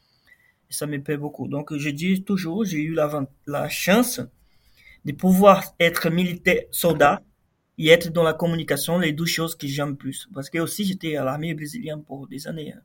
Et 0.70 0.74
ça 0.74 0.86
me 0.86 1.02
plaît 1.02 1.18
beaucoup. 1.18 1.48
Donc, 1.48 1.76
je 1.76 1.90
dis 1.90 2.24
toujours, 2.24 2.64
j'ai 2.64 2.78
eu 2.78 2.94
la 3.46 3.68
chance 3.68 4.20
de 5.04 5.12
pouvoir 5.12 5.74
être 5.80 6.10
militaire, 6.10 6.64
soldat, 6.70 7.22
et 7.78 7.88
être 7.88 8.12
dans 8.12 8.22
la 8.22 8.32
communication, 8.32 8.98
les 8.98 9.12
deux 9.12 9.26
choses 9.26 9.54
que 9.54 9.66
j'aime 9.66 9.96
plus. 9.96 10.28
Parce 10.32 10.50
que 10.50 10.58
aussi, 10.58 10.84
j'étais 10.84 11.16
à 11.16 11.24
l'armée 11.24 11.54
brésilienne 11.54 12.02
pour 12.04 12.26
des 12.28 12.46
années. 12.46 12.72
Hein. 12.72 12.80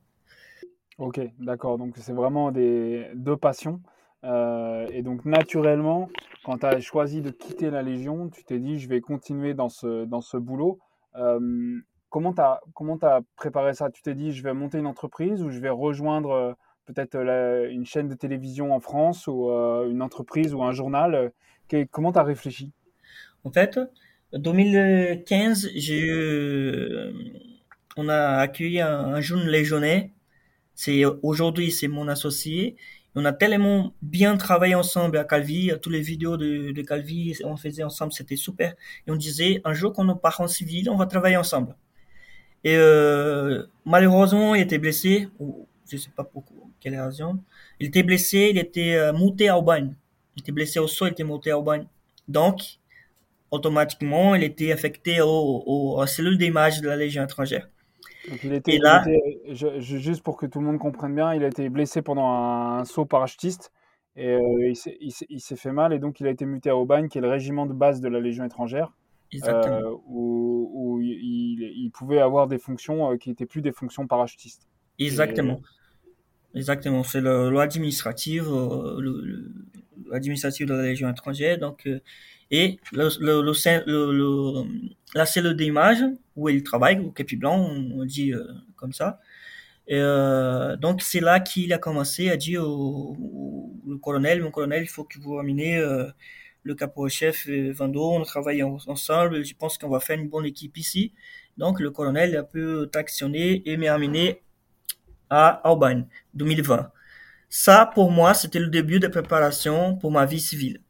Ok, 0.97 1.21
d'accord. 1.39 1.77
Donc, 1.77 1.95
c'est 1.97 2.13
vraiment 2.13 2.51
des 2.51 3.07
deux 3.15 3.37
passions. 3.37 3.81
Euh, 4.23 4.85
et 4.91 5.01
donc, 5.01 5.23
naturellement, 5.23 6.09
quand 6.43 6.57
tu 6.59 6.65
as 6.65 6.79
choisi 6.79 7.21
de 7.21 7.29
quitter 7.29 7.69
la 7.69 7.81
Légion, 7.81 8.29
tu 8.29 8.43
t'es 8.43 8.59
dit, 8.59 8.79
je 8.79 8.89
vais 8.89 8.99
continuer 8.99 9.53
dans 9.53 9.69
ce, 9.69 10.05
dans 10.05 10.21
ce 10.21 10.35
boulot. 10.37 10.79
Euh, 11.15 11.79
comment 12.09 12.33
tu 12.33 12.41
as, 12.41 12.59
as 13.03 13.21
préparé 13.35 13.73
ça? 13.73 13.89
Tu 13.89 14.01
t'es 14.01 14.15
dit, 14.15 14.33
je 14.33 14.43
vais 14.43 14.53
monter 14.53 14.77
une 14.77 14.87
entreprise 14.87 15.41
ou 15.41 15.51
je 15.51 15.59
vais 15.59 15.69
rejoindre 15.69 16.31
euh, 16.31 16.53
peut-être 16.85 17.15
une 17.15 17.85
chaîne 17.85 18.09
de 18.09 18.15
télévision 18.15 18.73
en 18.73 18.79
France 18.79 19.27
ou 19.27 19.51
une 19.51 20.01
entreprise 20.01 20.55
ou 20.55 20.63
un 20.63 20.71
journal? 20.71 21.31
Comment 21.91 22.11
tu 22.11 22.17
as 22.17 22.23
réfléchi? 22.23 22.71
En 23.43 23.51
fait, 23.51 23.79
2015, 24.33 25.71
j'ai 25.75 25.99
eu, 25.99 26.89
on 27.97 28.09
a 28.09 28.37
accueilli 28.37 28.79
un, 28.79 29.19
jeune 29.21 29.47
légionnaire. 29.47 30.09
C'est 30.75 31.03
aujourd'hui, 31.23 31.71
c'est 31.71 31.87
mon 31.87 32.07
associé. 32.07 32.75
On 33.15 33.25
a 33.25 33.33
tellement 33.33 33.93
bien 34.01 34.37
travaillé 34.37 34.75
ensemble 34.75 35.17
à 35.17 35.23
Calvi, 35.23 35.71
toutes 35.81 35.93
les 35.93 36.01
vidéos 36.01 36.37
de, 36.37 36.71
de 36.71 36.81
Calvi, 36.83 37.37
on 37.43 37.57
faisait 37.57 37.83
ensemble, 37.83 38.13
c'était 38.13 38.35
super. 38.35 38.75
Et 39.07 39.11
on 39.11 39.15
disait, 39.15 39.61
un 39.65 39.73
jour 39.73 39.93
qu'on 39.93 40.15
part 40.15 40.39
en 40.41 40.47
civil, 40.47 40.89
on 40.89 40.95
va 40.95 41.05
travailler 41.07 41.37
ensemble. 41.37 41.75
Et 42.63 42.75
euh, 42.75 43.63
malheureusement, 43.85 44.55
il 44.55 44.61
était 44.61 44.77
blessé, 44.77 45.29
ou 45.39 45.67
je 45.89 45.97
sais 45.97 46.11
pas 46.15 46.23
pourquoi, 46.23 46.57
quelle 46.79 46.99
raison. 46.99 47.41
Il 47.79 47.87
était 47.87 48.03
blessé, 48.03 48.49
il 48.51 48.57
était 48.57 48.95
euh, 48.95 49.13
monté 49.13 49.49
au 49.51 49.61
bagne. 49.61 49.95
Il 50.35 50.41
était 50.41 50.51
blessé 50.51 50.79
au 50.79 50.87
sol, 50.87 51.09
il 51.09 51.11
était 51.13 51.23
monté 51.23 51.53
au 51.53 51.63
bagne. 51.63 51.85
Donc, 52.27 52.79
automatiquement, 53.51 54.35
il 54.35 54.43
était 54.43 54.71
affecté 54.71 55.19
aux 55.21 56.05
cellules 56.07 56.37
d'image 56.37 56.81
de 56.81 56.87
la 56.87 56.95
Légion 56.95 57.23
étrangère. 57.23 57.67
Donc 58.27 58.43
il 58.43 58.53
était, 58.53 58.77
là, 58.77 59.03
juste 59.79 60.21
pour 60.23 60.37
que 60.37 60.45
tout 60.45 60.59
le 60.59 60.65
monde 60.65 60.77
comprenne 60.77 61.15
bien, 61.15 61.33
il 61.33 61.43
a 61.43 61.47
été 61.47 61.69
blessé 61.69 62.01
pendant 62.01 62.29
un, 62.29 62.85
saut 62.85 63.05
parachutiste 63.05 63.71
et 64.15 64.33
euh, 64.33 64.73
il 64.99 65.41
s'est 65.41 65.55
fait 65.55 65.71
mal 65.71 65.93
et 65.93 65.99
donc 65.99 66.19
il 66.19 66.27
a 66.27 66.29
été 66.29 66.45
muté 66.45 66.69
à 66.69 66.75
Aubagne, 66.75 67.07
qui 67.07 67.17
est 67.17 67.21
le 67.21 67.29
régiment 67.29 67.65
de 67.65 67.73
base 67.73 68.01
de 68.01 68.07
la 68.07 68.19
Légion 68.19 68.43
étrangère, 68.43 68.93
euh, 69.45 69.95
où, 70.05 70.99
il, 71.01 71.89
pouvait 71.93 72.19
avoir 72.19 72.47
des 72.47 72.59
fonctions 72.59 73.11
euh, 73.11 73.17
qui 73.17 73.29
n'étaient 73.29 73.45
plus 73.45 73.61
des 73.61 73.71
fonctions 73.71 74.05
parachutistes. 74.05 74.67
Exactement. 74.99 75.61
Exactement, 76.55 77.03
c'est 77.03 77.21
l'administratif, 77.21 78.43
l'administratif 80.11 80.65
de 80.65 80.73
la 80.73 80.83
Légion 80.83 81.09
étrangère. 81.09 81.59
Donc, 81.59 81.87
et 82.51 82.79
le, 82.91 83.09
le, 83.19 83.41
le, 83.85 84.63
la 85.13 85.25
cellule 85.25 85.55
d'image 85.55 86.03
où 86.35 86.49
il 86.49 86.63
travaille, 86.63 86.99
au 86.99 87.11
Capi 87.11 87.35
Blanc, 87.35 87.59
on, 87.59 88.05
dit 88.05 88.33
euh, 88.33 88.43
comme 88.75 88.93
ça. 88.93 89.19
Euh, 89.91 90.75
donc 90.77 91.01
c'est 91.01 91.19
là 91.19 91.39
qu'il 91.39 91.73
a 91.73 91.77
commencé 91.77 92.29
à 92.29 92.37
dire 92.37 92.63
au, 92.63 93.17
colonel, 94.01 94.41
mon 94.43 94.51
colonel, 94.51 94.83
il 94.83 94.87
faut 94.87 95.03
que 95.03 95.19
vous 95.19 95.35
ramenez 95.35 95.77
euh, 95.77 96.07
le 96.63 96.75
capot-chef 96.75 97.47
Vando, 97.47 98.11
on 98.11 98.23
travaille 98.23 98.63
ensemble, 98.63 99.43
je 99.43 99.55
pense 99.55 99.77
qu'on 99.77 99.89
va 99.89 99.99
faire 99.99 100.19
une 100.19 100.29
bonne 100.29 100.45
équipe 100.45 100.77
ici. 100.77 101.13
Donc 101.57 101.79
le 101.79 101.91
colonel 101.91 102.35
a 102.37 102.43
pu 102.43 102.65
t'actionner 102.91 103.67
et 103.69 103.77
m'a 103.77 103.93
amené 103.93 104.41
à 105.29 105.61
Aubagne 105.71 106.05
2020. 106.35 106.91
Ça, 107.49 107.89
pour 107.93 108.11
moi, 108.11 108.33
c'était 108.33 108.59
le 108.59 108.67
début 108.67 108.99
de 108.99 109.07
préparation 109.07 109.95
pour 109.95 110.11
ma 110.11 110.25
vie 110.25 110.39
civile. 110.39 110.81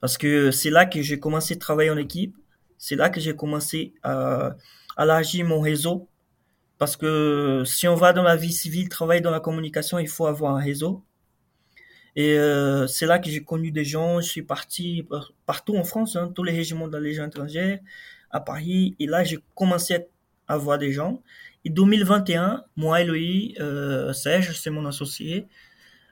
Parce 0.00 0.18
que 0.18 0.50
c'est 0.50 0.70
là 0.70 0.86
que 0.86 1.02
j'ai 1.02 1.18
commencé 1.18 1.54
à 1.54 1.56
travailler 1.56 1.90
en 1.90 1.96
équipe. 1.96 2.36
C'est 2.78 2.96
là 2.96 3.10
que 3.10 3.20
j'ai 3.20 3.34
commencé 3.34 3.94
à, 4.02 4.56
élargir 4.98 5.46
mon 5.46 5.60
réseau. 5.60 6.08
Parce 6.78 6.96
que 6.96 7.64
si 7.66 7.88
on 7.88 7.94
va 7.94 8.12
dans 8.12 8.22
la 8.22 8.36
vie 8.36 8.52
civile, 8.52 8.88
travailler 8.88 9.20
dans 9.20 9.32
la 9.32 9.40
communication, 9.40 9.98
il 9.98 10.08
faut 10.08 10.26
avoir 10.26 10.56
un 10.56 10.60
réseau. 10.60 11.04
Et 12.14 12.38
euh, 12.38 12.86
c'est 12.86 13.06
là 13.06 13.18
que 13.18 13.30
j'ai 13.30 13.42
connu 13.42 13.70
des 13.72 13.84
gens. 13.84 14.20
Je 14.20 14.28
suis 14.28 14.42
parti 14.42 15.06
partout 15.46 15.76
en 15.76 15.84
France, 15.84 16.16
hein, 16.16 16.32
tous 16.34 16.44
les 16.44 16.52
régiments 16.52 16.88
de 16.88 16.92
la 16.92 17.00
Légion 17.00 17.26
étrangère, 17.26 17.80
à 18.30 18.40
Paris. 18.40 18.94
Et 19.00 19.06
là, 19.06 19.24
j'ai 19.24 19.38
commencé 19.54 20.06
à 20.46 20.56
voir 20.56 20.78
des 20.78 20.92
gens. 20.92 21.22
Et 21.64 21.70
2021, 21.70 22.64
moi 22.76 23.02
Louis, 23.04 23.54
euh, 23.60 24.12
Serge, 24.12 24.58
c'est 24.58 24.70
mon 24.70 24.86
associé, 24.86 25.48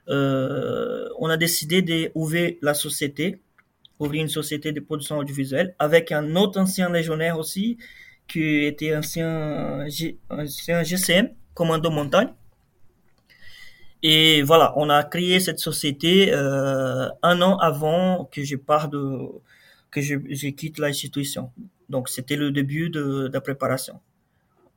euh, 0.09 1.09
on 1.19 1.29
a 1.29 1.37
décidé 1.37 1.81
d'ouvrir 1.81 2.55
la 2.61 2.73
société 2.73 3.41
ouvrir 3.99 4.21
une 4.21 4.29
société 4.29 4.71
de 4.71 4.79
production 4.79 5.17
audiovisuelle 5.17 5.75
avec 5.79 6.11
un 6.11 6.35
autre 6.35 6.59
ancien 6.59 6.89
légionnaire 6.89 7.37
aussi, 7.37 7.77
qui 8.27 8.65
était 8.65 8.95
ancien, 8.95 9.85
ancien 10.29 10.83
GCM, 10.83 11.29
commando 11.53 11.89
montagne. 11.89 12.29
Et 14.03 14.41
voilà, 14.43 14.73
on 14.77 14.89
a 14.89 15.03
créé 15.03 15.39
cette 15.39 15.59
société 15.59 16.31
euh, 16.31 17.09
un 17.23 17.41
an 17.41 17.57
avant 17.57 18.25
que 18.31 18.43
je 18.43 18.55
parte 18.55 18.91
de, 18.91 19.19
que 19.89 20.01
je, 20.01 20.15
je 20.29 20.49
quitte 20.49 20.77
l'institution. 20.77 21.51
Donc 21.89 22.09
c'était 22.09 22.35
le 22.35 22.51
début 22.51 22.89
de, 22.89 23.27
de, 23.27 23.33
la 23.33 23.41
préparation. 23.41 23.99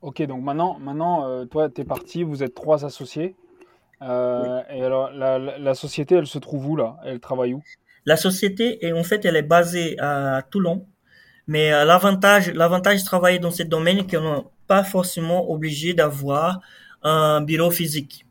Ok, 0.01 0.23
donc 0.23 0.43
maintenant, 0.43 0.79
maintenant 0.79 1.29
euh, 1.29 1.45
toi, 1.45 1.69
tu 1.69 1.83
es 1.83 1.85
parti, 1.85 2.23
vous 2.23 2.43
êtes 2.43 2.55
trois 2.55 2.85
associés. 2.85 3.37
Euh, 4.03 4.63
Et 4.71 4.83
alors, 4.83 5.11
la, 5.11 5.39
la, 5.39 5.75
société, 5.75 6.15
elle 6.15 6.27
se 6.27 6.39
trouve 6.39 6.67
où 6.71 6.77
là? 6.77 6.97
Elle 7.05 7.21
travaille 7.21 7.53
où? 7.53 7.63
La 8.07 8.17
société, 8.17 8.85
est, 8.85 8.93
en 8.93 9.05
fait, 9.05 9.25
elle 9.25 9.37
est 9.37 9.43
basée 9.43 9.99
à 10.01 10.43
Toulon, 10.51 10.87
mais 11.47 11.73
euh, 11.73 11.85
l'avantage, 11.85 12.53
l'avantage 12.55 13.01
de 13.01 13.05
travailler 13.05 13.39
dans 13.39 13.51
ce 13.51 13.63
domaine, 13.63 13.99
c'est 14.09 14.17
qu'on 14.17 14.37
n'est 14.37 14.45
pas 14.67 14.85
forcément 14.85 15.51
obligé 15.51 15.95
d'avoir 15.95 16.61
un 17.03 17.41
bureau 17.41 17.71
physique. 17.71 18.27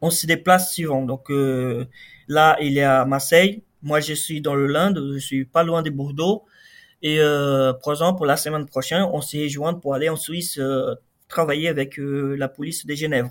On 0.00 0.10
se 0.10 0.26
déplace 0.26 0.74
souvent. 0.74 1.02
Donc 1.02 1.30
euh, 1.30 1.86
là, 2.28 2.56
il 2.60 2.78
est 2.78 2.82
à 2.82 3.04
Marseille. 3.04 3.62
Moi, 3.82 4.00
je 4.00 4.14
suis 4.14 4.40
dans 4.40 4.54
le 4.54 4.66
Linde. 4.66 4.98
Je 5.14 5.18
suis 5.18 5.44
pas 5.44 5.62
loin 5.64 5.82
de 5.82 5.90
Bordeaux. 5.90 6.44
Et 7.02 7.20
euh, 7.20 7.72
par 7.72 7.94
exemple, 7.94 8.26
la 8.26 8.36
semaine 8.36 8.66
prochaine, 8.66 9.02
on 9.12 9.20
s'est 9.20 9.42
rejoint 9.42 9.74
pour 9.74 9.94
aller 9.94 10.08
en 10.08 10.16
Suisse 10.16 10.58
euh, 10.58 10.94
travailler 11.28 11.68
avec 11.68 11.98
la 11.98 12.48
police 12.48 12.86
de 12.86 12.94
Genève. 12.94 13.30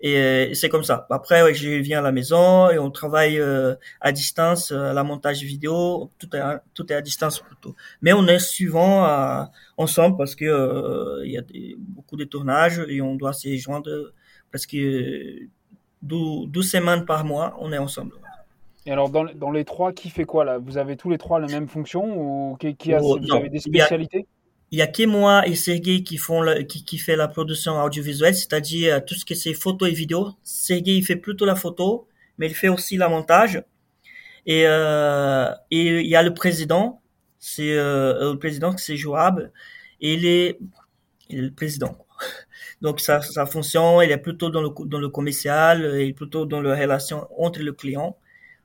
Et 0.00 0.16
euh, 0.16 0.54
c'est 0.54 0.68
comme 0.68 0.82
ça. 0.82 1.06
Après, 1.10 1.54
je 1.54 1.70
viens 1.80 2.00
à 2.00 2.02
la 2.02 2.12
maison 2.12 2.70
et 2.70 2.78
on 2.78 2.90
travaille 2.90 3.38
euh, 3.38 3.74
à 4.00 4.12
distance, 4.12 4.70
euh, 4.70 4.92
la 4.92 5.02
montage 5.04 5.42
vidéo, 5.42 6.10
tout 6.18 6.34
est, 6.36 6.38
à, 6.38 6.62
tout 6.74 6.92
est 6.92 6.94
à 6.94 7.00
distance 7.00 7.40
plutôt. 7.40 7.74
Mais 8.02 8.12
on 8.12 8.26
est 8.26 8.38
souvent 8.38 9.46
ensemble 9.76 10.16
parce 10.16 10.34
que 10.34 11.24
il 11.24 11.32
y 11.32 11.38
a 11.38 11.42
des, 11.42 11.76
beaucoup 11.78 12.16
de 12.16 12.24
tournages 12.24 12.82
et 12.88 13.00
on 13.00 13.14
doit 13.14 13.32
se 13.32 13.54
joindre 13.56 14.12
parce 14.52 14.66
que 14.66 15.48
12, 16.02 16.50
semaines 16.62 17.04
par 17.06 17.24
mois, 17.24 17.56
on 17.60 17.72
est 17.72 17.78
ensemble. 17.78 18.16
Et 18.84 18.92
alors, 18.92 19.10
dans, 19.10 19.24
dans, 19.24 19.50
les 19.50 19.64
trois, 19.64 19.92
qui 19.92 20.10
fait 20.10 20.24
quoi 20.24 20.44
là? 20.44 20.58
Vous 20.58 20.78
avez 20.78 20.96
tous 20.96 21.10
les 21.10 21.18
trois 21.18 21.40
la 21.40 21.48
même 21.48 21.66
fonction 21.66 22.04
ou 22.16 22.56
qui, 22.56 22.76
qui 22.76 22.94
a, 22.94 23.00
oh, 23.02 23.18
vous 23.20 23.34
avez 23.34 23.48
des 23.48 23.58
spécialités? 23.58 24.26
Il 24.70 24.78
y 24.78 24.82
a 24.82 24.86
que 24.86 25.04
moi 25.06 25.46
et 25.46 25.54
Sergei 25.54 26.02
qui 26.02 26.16
font 26.18 26.42
qui, 26.68 26.84
qui 26.84 26.98
fait 26.98 27.16
la 27.16 27.28
production 27.28 27.80
audiovisuelle, 27.82 28.34
c'est-à-dire 28.34 28.94
euh, 28.96 29.00
tout 29.06 29.14
ce 29.14 29.24
que 29.24 29.34
c'est 29.34 29.54
photo 29.54 29.86
et 29.86 29.92
vidéo. 29.92 30.32
Sergei 30.42 30.96
il 30.96 31.04
fait 31.04 31.16
plutôt 31.16 31.44
la 31.46 31.56
photo, 31.56 32.08
mais 32.38 32.46
il 32.48 32.54
fait 32.54 32.68
aussi 32.68 32.96
la 32.96 33.08
montage. 33.08 33.62
Et, 34.46 34.64
euh, 34.66 35.50
et 35.70 36.00
il 36.02 36.06
y 36.06 36.16
a 36.16 36.22
le 36.22 36.34
président, 36.34 37.02
c'est 37.38 37.72
euh, 37.76 38.32
le 38.32 38.38
président 38.38 38.76
c'est 38.76 38.96
Joab, 38.96 39.50
et 40.00 40.14
il 40.14 40.26
est, 40.26 40.58
il 41.30 41.38
est 41.40 41.42
le 41.42 41.52
président. 41.54 41.98
Donc 42.82 43.00
sa, 43.00 43.22
sa 43.22 43.46
fonction, 43.46 44.02
il 44.02 44.10
est 44.12 44.18
plutôt 44.18 44.50
dans 44.50 44.62
le 44.62 44.70
dans 44.86 44.98
le 45.00 45.08
commercial, 45.10 45.84
et 46.00 46.12
plutôt 46.14 46.46
dans 46.46 46.60
la 46.62 46.76
relation 46.76 47.28
entre 47.42 47.60
le 47.62 47.72
client, 47.72 48.16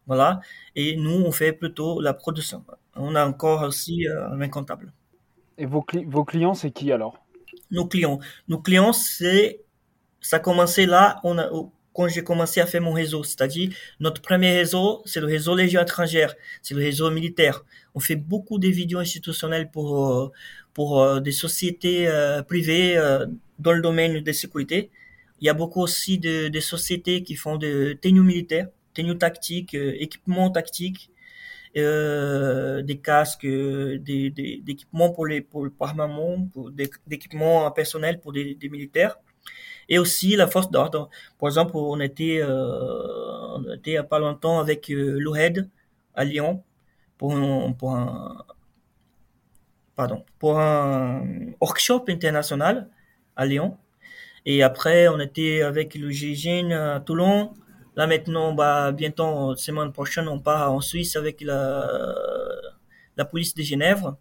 voilà. 0.07 0.41
Et 0.75 0.95
nous 0.97 1.11
on 1.25 1.31
fait 1.31 1.53
plutôt 1.53 2.01
la 2.01 2.13
production. 2.13 2.65
On 2.95 3.15
a 3.15 3.25
encore 3.25 3.63
aussi 3.63 4.07
euh, 4.07 4.29
un 4.31 4.49
comptable. 4.49 4.93
Et 5.61 5.67
vos, 5.67 5.83
clients, 5.83 6.55
c'est 6.55 6.71
qui 6.71 6.91
alors? 6.91 7.23
Nos 7.69 7.85
clients. 7.85 8.19
Nos 8.47 8.57
clients, 8.57 8.93
c'est. 8.93 9.61
Ça 10.19 10.37
a 10.37 10.39
commencé 10.39 10.87
là, 10.87 11.21
quand 11.93 12.07
j'ai 12.07 12.23
commencé 12.23 12.61
à 12.61 12.65
faire 12.65 12.81
mon 12.81 12.93
réseau. 12.93 13.23
C'est-à-dire, 13.23 13.69
notre 13.99 14.23
premier 14.23 14.53
réseau, 14.53 15.03
c'est 15.05 15.19
le 15.19 15.27
réseau 15.27 15.55
Légion 15.55 15.79
étrangère. 15.79 16.33
C'est 16.63 16.73
le 16.73 16.81
réseau 16.81 17.11
militaire. 17.11 17.63
On 17.93 17.99
fait 17.99 18.15
beaucoup 18.15 18.57
de 18.57 18.67
vidéos 18.69 18.97
institutionnelles 18.97 19.69
pour, 19.69 19.89
euh, 20.11 20.31
pour 20.73 20.99
euh, 20.99 21.19
des 21.19 21.31
sociétés 21.31 22.07
euh, 22.07 22.41
privées 22.41 22.95
dans 23.59 23.73
le 23.73 23.81
domaine 23.83 24.21
de 24.21 24.31
sécurité. 24.31 24.89
Il 25.41 25.45
y 25.45 25.49
a 25.49 25.53
beaucoup 25.53 25.81
aussi 25.81 26.17
de, 26.17 26.47
de 26.47 26.59
sociétés 26.59 27.21
qui 27.21 27.35
font 27.35 27.57
des 27.57 27.99
tenues 28.01 28.21
militaires, 28.21 28.67
tenues 28.95 29.17
tactiques, 29.17 29.75
équipements 29.75 30.49
tactiques 30.49 31.11
euh, 31.77 32.81
des 32.81 32.99
casques, 32.99 33.45
euh, 33.45 33.97
des, 33.99 34.29
des, 34.29 34.61
pour 34.91 35.25
les 35.25 35.41
pour, 35.41 35.67
pour 35.71 35.87
armement, 35.87 36.45
pour 36.53 36.71
des, 36.71 36.89
équipements 37.09 37.69
personnels 37.71 38.19
pour 38.19 38.33
des, 38.33 38.57
militaires, 38.69 39.17
et 39.89 39.99
aussi 39.99 40.35
la 40.35 40.47
force 40.47 40.69
d'ordre. 40.71 41.09
Par 41.39 41.47
exemple, 41.49 41.73
on 41.75 41.99
était 42.01 42.39
euh, 42.41 43.55
on 43.55 43.63
était 43.73 43.91
il 43.91 43.93
y 43.93 43.97
a 43.97 44.03
pas 44.03 44.19
longtemps 44.19 44.59
avec 44.59 44.89
l'OHED 44.89 45.69
à 46.15 46.25
Lyon 46.25 46.63
pour 47.17 47.35
un, 47.35 47.71
pour 47.73 47.95
un 47.95 48.45
pardon, 49.95 50.25
pour 50.39 50.59
un 50.59 51.23
workshop 51.61 52.05
international 52.09 52.89
à 53.35 53.45
Lyon. 53.45 53.77
Et 54.45 54.63
après, 54.63 55.07
on 55.07 55.19
était 55.19 55.61
avec 55.61 55.95
le 55.95 56.09
GIGN 56.09 56.71
à 56.71 56.99
Toulon. 56.99 57.53
Là 57.95 58.07
maintenant, 58.07 58.53
bah, 58.53 58.91
bientôt, 58.91 59.55
semaine 59.55 59.91
prochaine, 59.91 60.27
on 60.27 60.39
part 60.39 60.71
en 60.71 60.81
Suisse 60.81 61.15
avec 61.15 61.41
la, 61.41 61.87
la 63.17 63.25
police 63.25 63.53
de 63.55 63.63
Genève. 63.63 64.13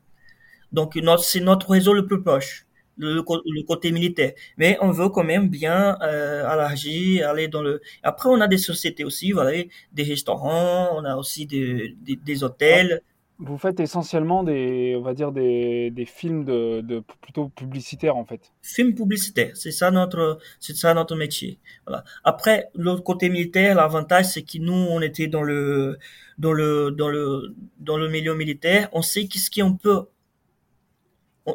Donc, 0.73 0.99
c'est 1.19 1.41
notre 1.41 1.71
réseau 1.71 1.93
le 1.93 2.07
plus 2.07 2.23
proche 2.23 2.67
le, 3.01 3.63
côté 3.63 3.93
militaire. 3.93 4.33
Mais 4.59 4.77
on 4.81 4.91
veut 4.91 5.09
quand 5.09 5.25
même 5.25 5.49
bien 5.49 5.97
euh, 6.03 6.47
aller 6.47 7.49
dans 7.49 7.63
le. 7.63 7.81
Après, 8.03 8.29
on 8.29 8.41
a 8.41 8.49
des 8.49 8.59
sociétés 8.59 9.05
aussi, 9.05 9.33
voilà, 9.33 9.63
des 9.93 10.03
restaurants, 10.03 10.91
on 10.97 11.05
a 11.05 11.17
aussi 11.17 11.47
des, 11.47 11.97
des, 12.03 12.45
hôtels. 12.45 13.03
Vous 13.43 13.57
faites 13.57 13.81
essentiellement 13.81 14.45
des, 14.45 14.95
on 14.99 15.01
va 15.01 15.15
dire 15.15 15.33
des, 15.33 15.91
des 15.91 16.05
films 16.05 16.45
de, 16.45 17.03
plutôt 17.23 17.49
publicitaires 17.49 18.17
en 18.17 18.25
fait. 18.27 18.53
Films 18.61 18.95
publicitaires, 18.95 19.57
c'est 19.57 19.71
ça 19.71 19.91
notre, 19.91 20.39
c'est 20.59 20.77
ça 20.77 20.93
notre 20.93 21.17
métier. 21.17 21.59
Après, 22.23 22.69
l'autre 22.75 23.03
côté 23.03 23.31
militaire, 23.31 23.75
l'avantage 23.77 24.27
c'est 24.27 24.43
que 24.43 24.59
nous, 24.59 24.75
on 24.75 25.01
était 25.01 25.27
dans 25.27 25.43
le, 25.43 25.99
dans 26.39 26.53
le, 26.53 26.91
dans 26.91 27.09
le, 27.09 27.55
dans 27.79 27.97
le 27.97 28.09
milieu 28.11 28.35
militaire, 28.35 28.91
on 28.93 29.01
sait 29.01 29.27
qu'est-ce 29.27 29.51
qu'on 29.51 29.75
peut 29.75 30.07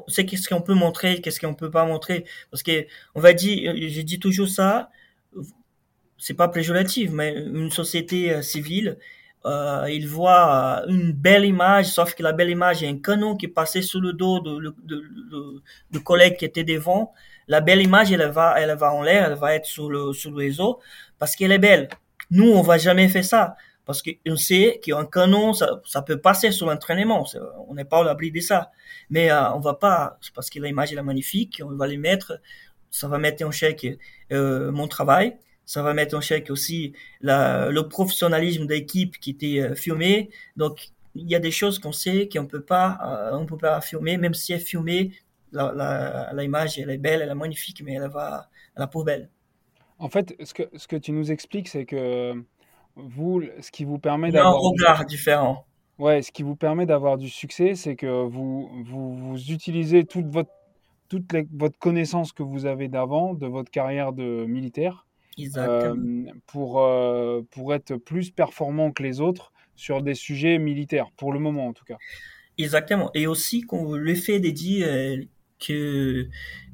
c'est 0.07 0.25
qu'est-ce 0.25 0.49
qu'on 0.49 0.61
peut 0.61 0.73
montrer, 0.73 1.21
qu'est-ce 1.21 1.39
qu'on 1.39 1.53
peut 1.53 1.71
pas 1.71 1.85
montrer. 1.85 2.25
Parce 2.51 2.63
que, 2.63 2.85
on 3.13 3.21
va 3.21 3.33
dire, 3.33 3.73
j'ai 3.77 4.03
dit 4.03 4.19
toujours 4.19 4.49
ça, 4.49 4.89
c'est 6.17 6.33
pas 6.33 6.47
péjoratif, 6.47 7.11
mais 7.11 7.33
une 7.33 7.71
société 7.71 8.31
euh, 8.31 8.41
civile, 8.41 8.97
euh, 9.45 9.85
il 9.89 10.07
voit 10.07 10.83
une 10.87 11.11
belle 11.11 11.45
image, 11.45 11.85
sauf 11.85 12.15
que 12.15 12.23
la 12.23 12.33
belle 12.33 12.49
image, 12.49 12.83
a 12.83 12.87
un 12.87 12.97
canon 12.97 13.35
qui 13.35 13.45
est 13.45 13.49
passé 13.49 13.81
sous 13.81 14.01
le 14.01 14.13
dos 14.13 14.39
de 14.39 15.99
collègue 15.99 16.37
qui 16.37 16.45
était 16.45 16.63
devant. 16.63 17.13
La 17.47 17.61
belle 17.61 17.81
image, 17.81 18.11
elle 18.11 18.27
va, 18.29 18.55
elle 18.59 18.75
va 18.75 18.91
en 18.91 19.03
l'air, 19.03 19.31
elle 19.31 19.37
va 19.37 19.53
être 19.53 19.65
sur 19.65 19.89
le, 19.89 20.11
réseau 20.35 20.79
parce 21.19 21.35
qu'elle 21.35 21.51
est 21.51 21.59
belle. 21.59 21.89
Nous, 22.31 22.49
on 22.49 22.61
va 22.61 22.79
jamais 22.79 23.07
faire 23.07 23.23
ça 23.23 23.55
parce 23.85 24.01
qu'on 24.01 24.35
sait 24.35 24.79
qu'un 24.83 25.05
canon, 25.05 25.53
ça, 25.53 25.79
ça 25.85 26.01
peut 26.01 26.17
passer 26.19 26.51
sur 26.51 26.65
l'entraînement. 26.65 27.27
On 27.67 27.75
n'est 27.75 27.85
pas 27.85 27.99
à 27.99 28.03
l'abri 28.03 28.31
de 28.31 28.39
ça. 28.39 28.71
Mais 29.11 29.29
euh, 29.29 29.51
on 29.53 29.59
va 29.59 29.75
pas, 29.75 30.17
parce 30.33 30.49
que 30.49 30.59
l'image 30.59 30.91
est 30.91 31.01
magnifique, 31.01 31.61
on 31.63 31.75
va 31.75 31.85
les 31.85 31.97
mettre, 31.97 32.39
ça 32.89 33.07
va 33.07 33.19
mettre 33.19 33.45
en 33.45 33.51
chèque 33.51 33.85
euh, 34.31 34.71
mon 34.71 34.87
travail, 34.87 35.37
ça 35.65 35.81
va 35.81 35.93
mettre 35.93 36.15
en 36.15 36.21
chèque 36.21 36.49
aussi 36.49 36.93
la, 37.21 37.69
le 37.69 37.87
professionnalisme 37.87 38.67
d'équipe 38.67 39.19
qui 39.19 39.31
était 39.31 39.59
euh, 39.59 39.75
filmé. 39.75 40.29
Donc, 40.55 40.89
il 41.15 41.29
y 41.29 41.35
a 41.35 41.39
des 41.39 41.51
choses 41.51 41.79
qu'on 41.79 41.91
sait 41.91 42.29
qu'on 42.31 42.45
peut 42.45 42.61
pas, 42.63 42.99
euh, 43.03 43.37
on 43.37 43.45
peut 43.45 43.57
pas 43.57 43.81
filmer, 43.81 44.17
même 44.17 44.33
si 44.33 44.53
elle 44.53 44.61
est 44.61 44.63
filmée, 44.63 45.11
l'image, 45.53 46.77
elle 46.77 46.89
est 46.89 46.97
belle, 46.97 47.21
elle 47.21 47.29
est 47.29 47.35
magnifique, 47.35 47.81
mais 47.83 47.93
elle 47.93 48.09
va 48.09 48.49
à 48.75 48.79
la 48.79 48.87
poubelle. 48.87 49.29
En 49.97 50.09
fait, 50.09 50.35
ce 50.43 50.53
que, 50.53 50.63
ce 50.75 50.87
que 50.87 50.97
tu 50.97 51.13
nous 51.13 51.31
expliques, 51.31 51.69
c'est 51.69 51.85
que 51.85 52.33
vous, 52.95 53.43
ce 53.61 53.71
qui 53.71 53.85
vous 53.85 53.97
permet 53.97 54.31
d'avoir... 54.31 54.55
un 54.55 54.59
regard 54.59 55.05
différent. 55.05 55.65
Ouais, 55.97 56.21
ce 56.21 56.31
qui 56.31 56.43
vous 56.43 56.57
permet 56.57 56.85
d'avoir 56.85 57.17
du 57.17 57.29
succès, 57.29 57.75
c'est 57.75 57.95
que 57.95 58.25
vous, 58.25 58.69
vous, 58.83 59.15
vous, 59.15 59.51
utilisez 59.51 60.03
toute 60.03 60.25
votre, 60.25 60.51
toute 61.07 61.33
votre 61.53 61.79
connaissance 61.79 62.33
que 62.33 62.43
vous 62.43 62.65
avez 62.65 62.89
d'avant, 62.89 63.33
de 63.33 63.47
votre 63.47 63.71
carrière 63.71 64.11
de 64.11 64.45
militaire, 64.45 65.05
pour, 66.47 66.81
euh, 66.81 67.41
pour 67.51 67.73
être 67.73 67.95
plus 67.95 68.31
performant 68.31 68.91
que 68.91 69.03
les 69.03 69.21
autres 69.21 69.51
sur 69.75 70.01
des 70.01 70.15
sujets 70.15 70.57
militaires, 70.57 71.07
pour 71.17 71.33
le 71.33 71.39
moment 71.39 71.67
en 71.67 71.73
tout 71.73 71.85
cas. 71.85 71.97
Exactement. 72.57 73.11
Et 73.13 73.27
aussi, 73.27 73.65
le 73.71 74.15
fait 74.15 74.39
de 74.39 74.49
dire 74.49 74.87
euh, 74.87 75.17
que 75.59 76.27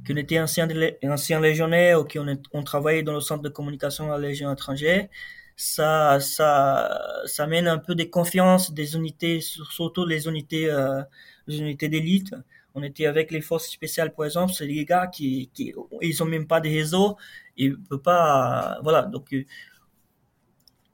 qu'on 0.08 0.16
était 0.16 0.40
ancien, 0.40 0.68
ancien 1.04 1.40
légionnaire 1.40 2.02
ou 2.02 2.06
qu'on 2.06 2.38
on 2.54 2.64
travaillait 2.64 3.04
dans 3.04 3.14
le 3.14 3.20
centre 3.20 3.44
de 3.44 3.50
communication 3.50 4.12
à 4.12 4.18
la 4.18 4.28
Légion 4.30 4.52
étrangère, 4.52 5.08
ça, 5.56 6.20
ça, 6.20 7.00
ça 7.26 7.48
mène 7.48 7.68
un 7.68 7.78
peu 7.78 7.94
des 7.94 8.10
confiances 8.10 8.74
des 8.74 8.96
unités, 8.96 9.42
surtout 9.42 10.06
les 10.06 10.28
unités, 10.28 10.70
euh, 10.70 11.02
les 11.48 11.60
unités 11.60 11.90
d'élite. 11.90 12.34
On 12.76 12.84
était 12.84 13.06
avec 13.06 13.32
les 13.32 13.42
forces 13.42 13.70
spéciales, 13.70 14.14
par 14.14 14.26
exemple, 14.26 14.54
c'est 14.54 14.66
les 14.66 14.86
gars 14.86 15.08
qui, 15.08 15.50
qui, 15.54 15.74
ils 16.02 16.24
ont 16.24 16.26
même 16.26 16.48
pas 16.48 16.62
de 16.62 16.70
réseau, 16.70 17.18
ils 17.58 17.78
peuvent 17.78 18.00
pas, 18.02 18.80
voilà, 18.84 19.04
donc, 19.04 19.34
euh, 19.34 19.44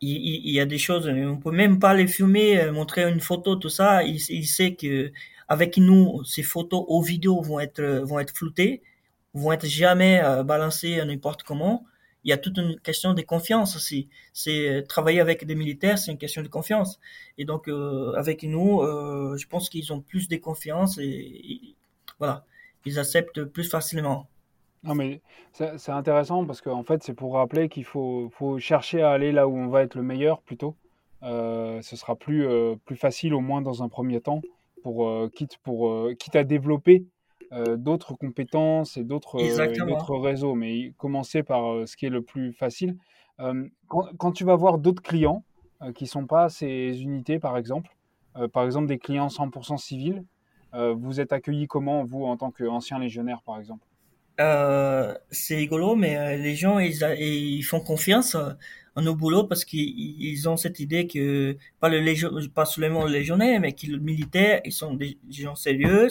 il, 0.01 0.51
y 0.51 0.59
a 0.59 0.65
des 0.65 0.77
choses, 0.77 1.07
on 1.07 1.37
peut 1.37 1.51
même 1.51 1.79
pas 1.79 1.93
les 1.93 2.07
filmer, 2.07 2.59
euh, 2.61 2.71
montrer 2.71 3.09
une 3.09 3.19
photo, 3.19 3.55
tout 3.55 3.69
ça. 3.69 4.03
Il, 4.03 4.17
il 4.29 4.45
sait 4.45 4.75
que 4.75 5.11
avec 5.47 5.77
nous, 5.77 6.23
ces 6.23 6.43
photos 6.43 6.85
ou 6.87 7.01
vidéos 7.01 7.41
vont 7.41 7.59
être, 7.59 7.83
vont 8.03 8.19
être 8.19 8.35
floutées, 8.35 8.83
vont 9.33 9.51
être 9.51 9.65
jamais 9.65 10.21
euh, 10.23 10.43
balancées 10.43 11.03
n'importe 11.05 11.43
comment 11.43 11.85
il 12.27 12.31
y 12.31 12.33
a 12.33 12.37
toute 12.37 12.57
une 12.57 12.77
question 12.81 13.13
de 13.13 13.21
confiance 13.21 13.77
aussi. 13.77 14.09
C'est 14.33 14.67
euh, 14.67 14.81
travailler 14.81 15.21
avec 15.21 15.45
des 15.45 15.55
militaires, 15.55 15.97
c'est 15.97 16.11
une 16.11 16.17
question 16.17 16.41
de 16.41 16.49
confiance. 16.49 16.99
Et 17.37 17.45
donc 17.45 17.69
euh, 17.69 18.13
avec 18.17 18.43
nous, 18.43 18.81
euh, 18.81 19.37
je 19.37 19.47
pense 19.47 19.69
qu'ils 19.69 19.93
ont 19.93 20.01
plus 20.01 20.27
de 20.27 20.35
confiance 20.35 20.97
et, 20.97 21.75
voilà, 22.19 22.43
ils 22.85 22.99
acceptent 22.99 23.45
plus 23.45 23.63
facilement. 23.63 24.27
Non 24.83 24.93
mais 24.93 25.21
c'est 25.53 25.91
intéressant 25.91 26.45
parce 26.45 26.59
qu'en 26.59 26.83
fait 26.83 27.01
c'est 27.01 27.13
pour 27.13 27.33
rappeler 27.35 27.69
qu'il 27.69 27.85
faut, 27.85 28.29
chercher 28.59 29.01
à 29.01 29.11
aller 29.11 29.31
là 29.31 29.47
où 29.47 29.57
on 29.57 29.69
va 29.69 29.83
être 29.83 29.95
le 29.95 30.03
meilleur 30.03 30.41
plutôt. 30.41 30.75
ce 31.21 31.95
sera 31.95 32.15
plus, 32.15 32.45
plus 32.85 32.97
facile 32.97 33.33
au 33.33 33.39
moins 33.39 33.61
dans 33.61 33.83
un 33.83 33.89
premier 33.89 34.21
temps 34.21 34.41
pour 34.83 35.09
quitte 35.33 35.57
pour 35.63 36.09
quitte 36.19 36.35
à 36.35 36.43
développer 36.43 37.05
d'autres 37.51 38.13
compétences 38.13 38.97
et 38.97 39.03
d'autres 39.03 39.39
euh, 39.39 40.19
réseaux, 40.19 40.55
mais 40.55 40.93
commencer 40.97 41.43
par 41.43 41.71
euh, 41.71 41.85
ce 41.85 41.95
qui 41.95 42.05
est 42.05 42.09
le 42.09 42.21
plus 42.21 42.53
facile. 42.53 42.97
Quand, 43.87 44.05
quand, 44.17 44.31
tu 44.31 44.43
vas 44.43 44.55
voir 44.55 44.79
d'autres 44.79 45.03
clients 45.03 45.43
qui 45.93 46.05
ne 46.05 46.09
sont 46.09 46.25
pas 46.25 46.49
ces 46.49 47.03
unités, 47.03 47.37
par 47.37 47.55
exemple, 47.55 47.95
par 48.51 48.65
exemple 48.65 48.87
des 48.87 48.97
clients 48.97 49.27
100% 49.27 49.77
civils, 49.77 50.23
vous 50.73 51.19
êtes 51.19 51.31
accueilli 51.33 51.67
comment, 51.67 52.03
vous, 52.03 52.25
en 52.25 52.35
tant 52.35 52.49
qu'ancien 52.49 52.97
légionnaire, 52.97 53.43
par 53.43 53.59
exemple? 53.59 53.85
C'est 55.29 55.55
rigolo, 55.55 55.95
mais 55.95 56.35
les 56.37 56.55
gens, 56.55 56.79
ils, 56.79 56.99
ils 57.19 57.61
font 57.61 57.79
confiance 57.79 58.35
en 58.97 59.03
nos 59.03 59.15
boulots 59.15 59.43
parce 59.43 59.63
qu'ils 59.63 60.49
ont 60.49 60.57
cette 60.57 60.79
idée 60.79 61.05
que 61.07 61.55
pas 61.79 61.87
le 61.87 61.99
légion, 61.99 62.31
pas 62.53 62.65
seulement 62.65 63.05
le 63.05 63.11
légionnaire, 63.11 63.59
mais 63.61 63.73
que 63.73 63.85
le 63.85 63.99
militaire, 63.99 64.59
ils 64.65 64.71
sont 64.71 64.95
des 64.95 65.19
gens 65.29 65.55
sérieux, 65.55 66.07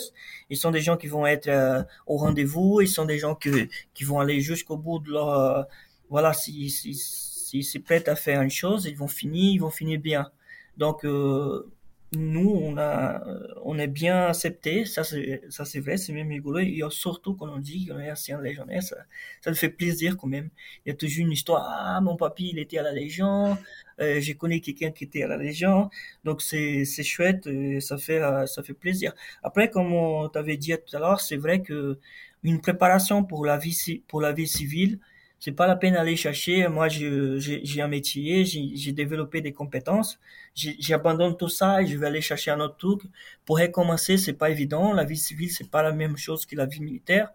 ils 0.50 0.56
sont 0.56 0.70
des 0.70 0.80
gens 0.80 0.96
qui 0.96 1.08
vont 1.08 1.26
être 1.26 1.48
euh, 1.48 1.82
au 2.06 2.16
rendez-vous, 2.16 2.80
ils 2.80 2.88
sont 2.88 3.04
des 3.04 3.18
gens 3.18 3.34
que, 3.34 3.68
qui 3.92 4.04
vont 4.04 4.20
aller 4.20 4.40
jusqu'au 4.40 4.76
bout 4.76 5.00
de 5.00 5.10
leur, 5.10 5.28
euh, 5.30 5.62
voilà, 6.10 6.32
si, 6.32 6.70
si, 6.70 6.94
si 6.94 7.64
c'est 7.64 7.80
prêt 7.80 8.08
à 8.08 8.14
faire 8.14 8.40
une 8.40 8.50
chose, 8.50 8.86
ils 8.86 8.96
vont 8.96 9.08
finir, 9.08 9.52
ils 9.54 9.58
vont 9.58 9.70
finir 9.70 9.98
bien. 10.00 10.30
Donc, 10.76 11.04
euh, 11.04 11.68
nous, 12.12 12.50
on 12.50 12.78
a, 12.78 13.22
on 13.64 13.78
est 13.78 13.88
bien 13.88 14.28
accepté. 14.28 14.84
Ça, 14.84 15.04
c'est, 15.04 15.42
ça, 15.50 15.64
c'est 15.64 15.80
vrai, 15.80 15.96
c'est 15.96 16.12
même 16.12 16.28
rigolo. 16.28 16.58
Et 16.60 16.80
surtout 16.90 17.34
quand 17.34 17.48
on 17.48 17.58
dit 17.58 17.86
qu'on 17.86 17.98
est 17.98 18.10
ancien 18.10 18.40
légionnaire, 18.40 18.82
ça, 18.82 18.96
ça 19.40 19.52
fait 19.54 19.68
plaisir 19.68 20.16
quand 20.16 20.28
même. 20.28 20.50
Il 20.84 20.90
y 20.90 20.92
a 20.92 20.94
toujours 20.94 21.26
une 21.26 21.32
histoire. 21.32 21.66
Ah, 21.68 22.00
mon 22.00 22.16
papy, 22.16 22.50
il 22.52 22.58
était 22.58 22.78
à 22.78 22.82
la 22.82 22.92
Légion. 22.92 23.58
Euh, 24.00 24.20
j'ai 24.20 24.34
connu 24.34 24.60
quelqu'un 24.60 24.90
qui 24.92 25.04
était 25.04 25.22
à 25.24 25.28
la 25.28 25.36
Légion. 25.36 25.90
Donc, 26.24 26.42
c'est, 26.42 26.84
c'est 26.84 27.02
chouette. 27.02 27.46
Et 27.46 27.80
ça 27.80 27.98
fait, 27.98 28.20
euh, 28.22 28.46
ça 28.46 28.62
fait 28.62 28.74
plaisir. 28.74 29.12
Après, 29.42 29.70
comme 29.70 29.92
on 29.92 30.28
t'avait 30.28 30.56
dit 30.56 30.72
tout 30.86 30.96
à 30.96 31.00
l'heure, 31.00 31.20
c'est 31.20 31.36
vrai 31.36 31.62
que 31.62 31.98
une 32.44 32.60
préparation 32.60 33.24
pour 33.24 33.44
la 33.44 33.58
vie, 33.58 34.02
pour 34.08 34.20
la 34.20 34.32
vie 34.32 34.46
civile, 34.46 35.00
c'est 35.38 35.52
pas 35.52 35.66
la 35.66 35.76
peine 35.76 35.94
d'aller 35.94 36.16
chercher. 36.16 36.66
Moi, 36.68 36.88
j'ai 36.88 37.80
un 37.80 37.88
métier, 37.88 38.44
j'ai 38.44 38.92
développé 38.92 39.40
des 39.40 39.52
compétences. 39.52 40.18
J'abandonne 40.54 41.36
tout 41.36 41.48
ça 41.48 41.82
et 41.82 41.86
je 41.86 41.96
vais 41.98 42.06
aller 42.06 42.22
chercher 42.22 42.50
un 42.50 42.60
autre 42.60 42.76
truc. 42.76 43.02
Pour 43.44 43.58
recommencer, 43.58 44.16
c'est 44.16 44.32
pas 44.32 44.50
évident. 44.50 44.92
La 44.92 45.04
vie 45.04 45.16
civile, 45.16 45.50
c'est 45.50 45.70
pas 45.70 45.82
la 45.82 45.92
même 45.92 46.16
chose 46.16 46.46
que 46.46 46.56
la 46.56 46.66
vie 46.66 46.80
militaire. 46.80 47.30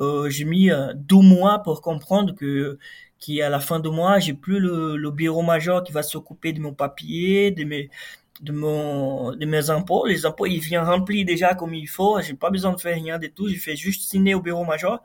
Euh, 0.00 0.30
j'ai 0.30 0.44
mis 0.44 0.70
euh, 0.70 0.94
deux 0.94 1.20
mois 1.20 1.62
pour 1.62 1.82
comprendre 1.82 2.34
que 2.34 2.78
qu'à 3.20 3.48
la 3.50 3.60
fin 3.60 3.78
de 3.78 3.88
mois, 3.88 4.18
j'ai 4.18 4.34
plus 4.34 4.58
le, 4.58 5.10
bureau 5.10 5.42
major 5.42 5.84
qui 5.84 5.92
va 5.92 6.02
s'occuper 6.02 6.52
de 6.52 6.60
mon 6.60 6.74
papier, 6.74 7.50
de 7.52 7.64
mes 7.64 7.90
de 8.40 9.46
mes 9.46 9.70
impôts. 9.70 10.06
Les 10.06 10.26
impôts, 10.26 10.46
ils 10.46 10.58
viennent 10.58 10.84
remplis 10.84 11.24
déjà 11.24 11.54
comme 11.54 11.74
il 11.74 11.86
faut. 11.86 12.20
J'ai 12.20 12.34
pas 12.34 12.50
besoin 12.50 12.72
de 12.72 12.80
faire 12.80 12.94
rien 12.96 13.18
de 13.18 13.28
tout. 13.28 13.48
Je 13.48 13.58
fais 13.58 13.76
juste 13.76 14.10
signer 14.10 14.34
au 14.34 14.40
bureau 14.40 14.64
major 14.64 15.02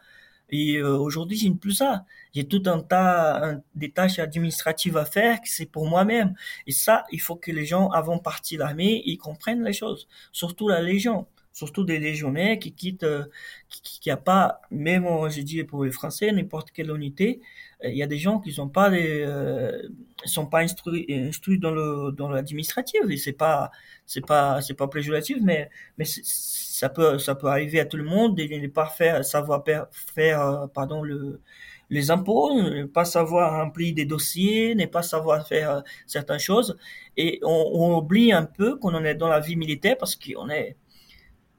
et 0.49 0.77
euh, 0.77 0.97
aujourd'hui, 0.97 1.37
j'ai 1.37 1.51
plus 1.51 1.73
ça. 1.73 2.05
J'ai 2.33 2.47
tout 2.47 2.63
un 2.65 2.79
tas 2.79 3.55
des 3.75 3.91
tâches 3.91 4.19
administratives 4.19 4.97
à 4.97 5.05
faire, 5.05 5.39
c'est 5.43 5.65
pour 5.65 5.87
moi-même. 5.87 6.35
Et 6.67 6.71
ça, 6.71 7.05
il 7.11 7.21
faut 7.21 7.35
que 7.35 7.51
les 7.51 7.65
gens, 7.65 7.89
avant 7.89 8.17
de 8.17 8.21
partir 8.21 8.59
l'armée, 8.59 9.01
ils 9.05 9.17
comprennent 9.17 9.63
les 9.63 9.73
choses. 9.73 10.07
Surtout 10.31 10.67
la 10.69 10.81
Légion. 10.81 11.27
Surtout 11.57 11.83
des 11.83 11.97
légionnaires 11.97 12.59
qui 12.59 12.71
quittent, 12.71 13.03
euh, 13.03 13.25
qui, 13.69 14.11
a 14.11 14.17
pas, 14.17 14.61
même 14.69 15.05
je 15.29 15.41
dis 15.41 15.63
pour 15.63 15.85
les 15.85 15.91
Français, 15.91 16.31
n'importe 16.31 16.69
quelle 16.71 16.91
unité, 16.91 17.41
euh, 17.83 17.89
il 17.89 17.97
y 17.97 18.03
a 18.03 18.07
des 18.07 18.19
gens 18.19 18.39
qui 18.39 18.51
sont 18.51 18.69
pas 18.69 18.91
des, 18.91 19.23
euh, 19.25 19.89
sont 20.25 20.45
pas 20.45 20.59
instruits, 20.59 21.05
instruits 21.09 21.57
dans 21.59 21.71
le 21.71 22.11
dans 22.11 22.29
l'administratif 22.29 23.01
et 23.09 23.17
c'est 23.17 23.33
pas 23.33 23.71
c'est 24.05 24.25
pas 24.25 24.61
c'est 24.61 24.75
pas 24.75 24.87
péjoratif 24.87 25.37
mais 25.41 25.69
mais 25.97 26.05
ça 26.05 26.89
peut 26.89 27.17
ça 27.19 27.33
peut 27.35 27.47
arriver 27.47 27.79
à 27.79 27.85
tout 27.85 27.97
le 27.97 28.03
monde 28.03 28.37
de 28.37 28.43
ne 28.43 28.67
pas 28.67 28.87
faire 28.87 29.25
savoir 29.25 29.63
faire 30.15 30.67
pardon 30.73 31.01
le 31.03 31.41
les 31.89 32.11
impôts, 32.11 32.53
ne 32.53 32.83
pas 32.85 33.05
savoir 33.05 33.53
remplir 33.53 33.93
des 33.95 34.05
dossiers, 34.05 34.75
ne 34.75 34.85
pas 34.87 35.03
savoir 35.03 35.47
faire 35.47 35.83
certaines 36.05 36.39
choses. 36.39 36.77
Et 37.15 37.39
on, 37.43 37.71
on 37.73 37.97
oublie 37.97 38.33
un 38.33 38.43
peu 38.45 38.77
qu'on 38.77 38.93
en 38.93 39.03
est 39.05 39.15
dans 39.15 39.29
la 39.29 39.39
vie 39.39 39.55
militaire 39.55 39.97
parce 39.97 40.15
qu'on 40.15 40.49
est 40.49 40.75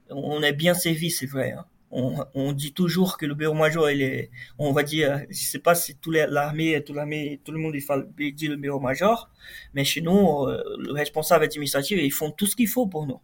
on 0.09 0.41
est 0.41 0.53
bien 0.53 0.73
servi, 0.73 1.11
c'est 1.11 1.25
vrai. 1.25 1.51
Hein. 1.51 1.65
On, 1.91 2.23
on, 2.35 2.51
dit 2.51 2.71
toujours 2.73 3.17
que 3.17 3.25
le 3.25 3.33
bureau 3.33 3.55
major, 3.55 3.89
il 3.89 4.03
est, 4.03 4.29
on 4.59 4.71
va 4.73 4.83
dire, 4.83 5.21
je 5.29 5.37
sais 5.37 5.57
pas 5.57 5.73
si 5.73 5.95
toute 5.95 6.13
l'armée, 6.13 6.83
toute 6.83 6.95
l'armée, 6.95 7.41
tout 7.43 7.51
le 7.51 7.57
monde 7.57 7.75
il 8.19 8.35
dit 8.35 8.47
le 8.47 8.57
bureau 8.57 8.79
major, 8.79 9.29
mais 9.73 9.83
chez 9.83 10.01
nous, 10.01 10.45
euh, 10.45 10.61
le 10.77 10.91
responsable 10.91 11.45
administratif, 11.45 11.97
ils 11.99 12.11
font 12.11 12.29
tout 12.29 12.45
ce 12.45 12.55
qu'il 12.55 12.67
faut 12.67 12.85
pour 12.85 13.07
nous. 13.07 13.19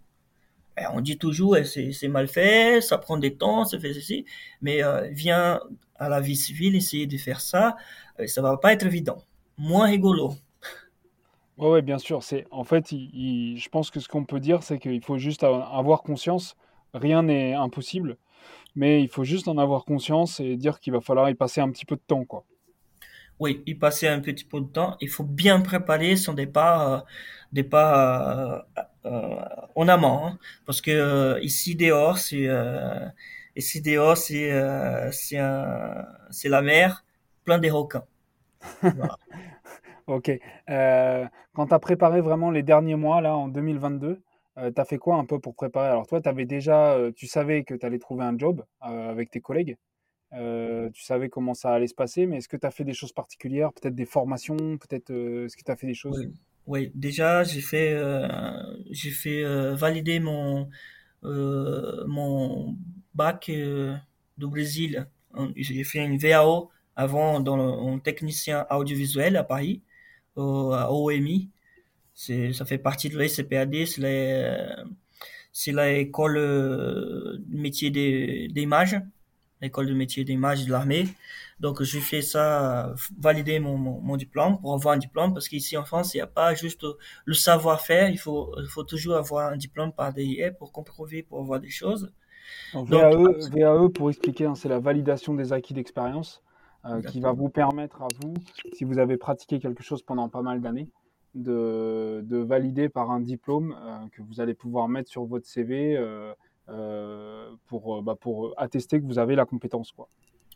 Et 0.79 0.83
on 0.91 0.99
dit 0.99 1.17
toujours, 1.17 1.57
c'est 1.63 2.07
mal 2.07 2.27
fait, 2.27 2.81
ça 2.81 2.97
prend 2.97 3.17
des 3.17 3.35
temps, 3.35 3.65
ça 3.65 3.79
fait 3.79 3.93
ceci, 3.93 4.25
mais 4.61 4.83
euh, 4.83 5.09
vient 5.11 5.61
à 5.97 6.09
la 6.09 6.19
vie 6.19 6.35
civile 6.35 6.75
essayer 6.75 7.05
de 7.05 7.17
faire 7.17 7.41
ça, 7.41 7.77
euh, 8.19 8.25
ça 8.25 8.41
va 8.41 8.57
pas 8.57 8.73
être 8.73 8.85
évident. 8.85 9.19
Moins 9.57 9.85
rigolo. 9.85 10.33
Ouais, 11.57 11.69
ouais, 11.69 11.81
bien 11.81 11.99
sûr. 11.99 12.23
C'est 12.23 12.45
en 12.51 12.63
fait, 12.63 12.89
je 12.89 13.69
pense 13.69 13.91
que 13.91 13.99
ce 13.99 14.07
qu'on 14.09 14.25
peut 14.25 14.39
dire, 14.39 14.63
c'est 14.63 14.79
qu'il 14.79 15.01
faut 15.01 15.17
juste 15.17 15.43
avoir 15.43 16.01
conscience 16.01 16.55
rien 16.95 17.23
n'est 17.23 17.53
impossible, 17.53 18.17
mais 18.75 19.01
il 19.01 19.09
faut 19.09 19.23
juste 19.23 19.47
en 19.47 19.57
avoir 19.57 19.85
conscience 19.85 20.39
et 20.39 20.55
dire 20.57 20.79
qu'il 20.79 20.93
va 20.93 21.01
falloir 21.01 21.29
y 21.29 21.35
passer 21.35 21.61
un 21.61 21.69
petit 21.69 21.85
peu 21.85 21.95
de 21.95 22.01
temps, 22.05 22.25
quoi. 22.25 22.45
Oui, 23.39 23.61
y 23.65 23.75
passer 23.75 24.07
un 24.07 24.21
petit 24.21 24.45
peu 24.45 24.61
de 24.61 24.65
temps. 24.65 24.95
Il 25.01 25.09
faut 25.09 25.23
bien 25.23 25.59
préparer 25.59 26.15
son 26.15 26.33
départ, 26.33 26.91
euh, 26.93 26.99
départ 27.51 28.65
euh, 28.77 28.81
euh, 29.05 29.45
en 29.75 29.87
amont, 29.89 30.25
hein, 30.25 30.39
parce 30.65 30.79
que 30.81 31.37
ici 31.41 31.75
dehors, 31.75 32.17
c'est 32.17 32.49
ici 33.55 33.81
dehors, 33.81 34.17
c'est 34.17 34.51
c'est 35.11 36.49
la 36.49 36.61
mer, 36.61 37.03
plein 37.43 37.59
de 37.59 37.69
requins. 37.69 38.05
ok. 40.07 40.31
quand 40.67 41.67
tu 41.67 41.73
as 41.73 41.79
préparé 41.79 42.21
vraiment 42.21 42.51
les 42.51 42.63
derniers 42.63 42.95
mois 42.95 43.21
là 43.21 43.35
en 43.35 43.47
2022, 43.49 44.21
euh, 44.57 44.71
tu 44.71 44.79
as 44.79 44.85
fait 44.85 44.97
quoi 44.97 45.17
un 45.17 45.25
peu 45.25 45.39
pour 45.39 45.55
préparer? 45.55 45.89
Alors 45.89 46.07
toi, 46.07 46.21
avais 46.25 46.45
déjà, 46.45 46.93
euh, 46.93 47.11
tu 47.11 47.27
savais 47.27 47.63
que 47.63 47.73
tu 47.73 47.85
allais 47.85 47.99
trouver 47.99 48.23
un 48.23 48.37
job 48.37 48.63
euh, 48.83 49.09
avec 49.09 49.31
tes 49.31 49.41
collègues. 49.41 49.77
tu 50.31 51.03
savais 51.03 51.29
comment 51.29 51.53
ça 51.53 51.73
allait 51.73 51.87
se 51.87 51.95
passer, 51.95 52.25
mais 52.25 52.37
est-ce 52.37 52.47
que 52.47 52.57
tu 52.57 52.65
as 52.65 52.71
fait 52.71 52.83
des 52.83 52.93
choses 52.93 53.13
particulières, 53.13 53.71
peut-être 53.73 53.95
des 53.95 54.05
formations, 54.05 54.77
peut-être 54.77 55.11
est-ce 55.11 55.55
que 55.55 55.63
tu 55.63 55.71
as 55.71 55.75
fait 55.75 55.87
des 55.87 55.93
choses? 55.93 56.29
Oui. 56.67 56.91
déjà 56.95 57.43
j'ai 57.43 57.61
fait 57.61 57.95
j'ai 58.89 59.11
fait 59.11 59.43
valider 59.75 60.19
mon 60.19 60.69
mon 61.23 62.75
bac 63.13 63.49
du 63.49 64.47
Brésil. 64.47 65.07
J'ai 65.55 65.83
fait 65.83 65.99
une 65.99 66.17
VAO 66.17 66.69
avant 66.95 67.39
dans 67.41 67.57
le, 67.57 67.63
en 67.63 67.99
technicien 67.99 68.65
audiovisuel 68.69 69.35
à 69.35 69.43
Paris, 69.43 69.81
au, 70.35 70.71
à 70.71 70.91
OMI. 70.91 71.49
C'est, 72.15 72.53
ça 72.53 72.63
fait 72.65 72.77
partie 72.77 73.09
de 73.09 73.17
l'ECPAD, 73.17 73.85
c'est 73.85 74.01
la, 74.01 74.85
c'est 75.51 75.73
l'école 75.73 76.35
de 76.35 77.43
métier 77.49 77.91
d'image, 77.91 78.99
l'école 79.61 79.87
de 79.87 79.93
métier 79.93 80.23
d'image 80.23 80.65
de 80.65 80.71
l'armée. 80.71 81.07
Donc, 81.59 81.83
j'ai 81.83 81.99
fait 81.99 82.21
ça, 82.21 82.93
valider 83.19 83.59
mon, 83.59 83.77
mon, 83.77 84.15
diplôme 84.15 84.59
pour 84.59 84.73
avoir 84.73 84.95
un 84.95 84.97
diplôme, 84.97 85.33
parce 85.33 85.49
qu'ici 85.49 85.75
en 85.75 85.83
France, 85.83 86.13
il 86.13 86.17
n'y 86.17 86.21
a 86.21 86.27
pas 86.27 86.53
juste 86.55 86.85
le 87.25 87.33
savoir-faire, 87.33 88.09
il 88.09 88.17
faut, 88.17 88.55
il 88.59 88.67
faut 88.67 88.83
toujours 88.83 89.15
avoir 89.15 89.51
un 89.51 89.57
diplôme 89.57 89.91
par 89.91 90.13
DIE 90.13 90.51
pour 90.57 90.71
comprover, 90.71 91.21
pour 91.21 91.39
avoir 91.41 91.59
des 91.59 91.69
choses. 91.69 92.13
VAE, 92.73 93.49
VAE, 93.51 93.89
pour 93.89 94.09
expliquer, 94.09 94.45
hein, 94.45 94.55
c'est 94.55 94.69
la 94.69 94.79
validation 94.79 95.33
des 95.33 95.51
acquis 95.51 95.73
d'expérience 95.73 96.43
euh, 96.85 97.01
qui 97.01 97.19
va 97.19 97.33
vous 97.33 97.49
permettre 97.49 98.01
à 98.01 98.07
vous, 98.21 98.33
si 98.73 98.83
vous 98.83 98.99
avez 98.99 99.17
pratiqué 99.17 99.59
quelque 99.59 99.83
chose 99.83 100.01
pendant 100.01 100.29
pas 100.29 100.41
mal 100.41 100.61
d'années, 100.61 100.89
de, 101.35 102.21
de, 102.23 102.37
valider 102.37 102.89
par 102.89 103.11
un 103.11 103.19
diplôme 103.19 103.75
euh, 103.79 104.07
que 104.11 104.21
vous 104.21 104.39
allez 104.39 104.53
pouvoir 104.53 104.87
mettre 104.87 105.09
sur 105.09 105.25
votre 105.25 105.45
CV 105.45 105.95
euh, 105.97 106.33
euh, 106.69 107.51
pour, 107.67 108.01
bah, 108.01 108.15
pour 108.19 108.53
attester 108.57 108.99
que 108.99 109.05
vous 109.05 109.19
avez 109.19 109.35
la 109.35 109.45
compétence. 109.45 109.93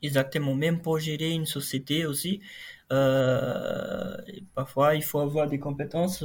Exactement, 0.02 0.56
même 0.56 0.82
pour 0.82 0.98
gérer 1.00 1.32
une 1.32 1.46
société 1.46 2.06
aussi, 2.06 2.40
euh, 2.92 4.16
parfois 4.56 4.96
il 4.96 5.04
faut 5.04 5.20
avoir 5.20 5.48
des 5.48 5.60
compétences 5.60 6.24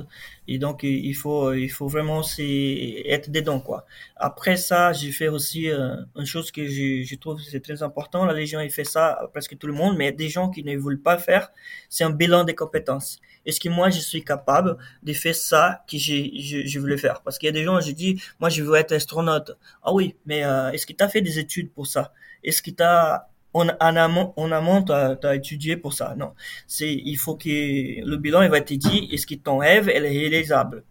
et 0.48 0.58
donc 0.58 0.82
il 0.84 1.12
faut 1.14 1.52
il 1.52 1.68
faut 1.68 1.88
vraiment 1.88 2.22
être 2.38 3.30
dedans 3.32 3.58
quoi. 3.60 3.84
Après 4.16 4.56
ça, 4.56 4.92
j'ai 4.92 5.10
fait 5.10 5.26
aussi 5.28 5.68
euh, 5.70 5.96
une 6.16 6.24
chose 6.24 6.52
que 6.52 6.66
je, 6.68 7.02
je 7.04 7.14
trouve 7.16 7.40
c'est 7.42 7.60
très 7.60 7.82
important. 7.82 8.24
La 8.24 8.32
Légion 8.32 8.60
il 8.60 8.70
fait 8.70 8.84
ça 8.84 9.28
presque 9.32 9.58
tout 9.58 9.66
le 9.66 9.72
monde, 9.72 9.96
mais 9.96 10.12
des 10.12 10.28
gens 10.28 10.48
qui 10.50 10.62
ne 10.62 10.76
veulent 10.78 11.02
pas 11.02 11.18
faire, 11.18 11.50
c'est 11.88 12.04
un 12.04 12.10
bilan 12.10 12.44
des 12.44 12.54
compétences. 12.54 13.18
Est-ce 13.44 13.58
que 13.60 13.68
moi 13.68 13.90
je 13.90 13.98
suis 14.00 14.24
capable 14.24 14.78
de 15.02 15.12
faire 15.12 15.34
ça 15.34 15.84
que 15.90 15.98
je, 15.98 16.14
je, 16.38 16.66
je 16.66 16.78
voulais 16.78 16.96
faire? 16.96 17.22
Parce 17.22 17.38
qu'il 17.38 17.46
y 17.46 17.50
a 17.50 17.52
des 17.52 17.64
gens, 17.64 17.80
je 17.80 17.90
dis, 17.90 18.20
moi 18.40 18.48
je 18.50 18.62
veux 18.62 18.76
être 18.76 18.92
astronaute. 18.92 19.50
Ah 19.82 19.92
oui, 19.92 20.14
mais 20.26 20.44
euh, 20.44 20.70
est-ce 20.70 20.86
que 20.86 20.92
tu 20.92 21.02
as 21.04 21.08
fait 21.08 21.20
des 21.22 21.38
études 21.38 21.70
pour 21.72 21.86
ça? 21.86 22.12
Est-ce 22.42 22.62
que 22.62 22.70
tu 22.70 22.82
as 22.82 23.28
en, 23.54 23.68
en 23.68 23.96
amont, 23.96 24.34
en 24.36 24.52
amont, 24.52 24.82
t'as 24.82 25.16
as 25.22 25.34
étudié 25.36 25.76
pour 25.76 25.94
ça. 25.94 26.14
Non, 26.16 26.32
c'est 26.66 26.92
il 26.92 27.16
faut 27.16 27.36
que 27.36 27.48
le 27.48 28.16
bilan 28.16 28.42
il 28.42 28.50
va 28.50 28.60
te 28.60 28.74
dire 28.74 29.08
est-ce 29.10 29.26
que 29.26 29.34
ton 29.36 29.58
rêve 29.58 29.88
elle 29.88 30.04
est 30.04 30.08
réalisable. 30.10 30.84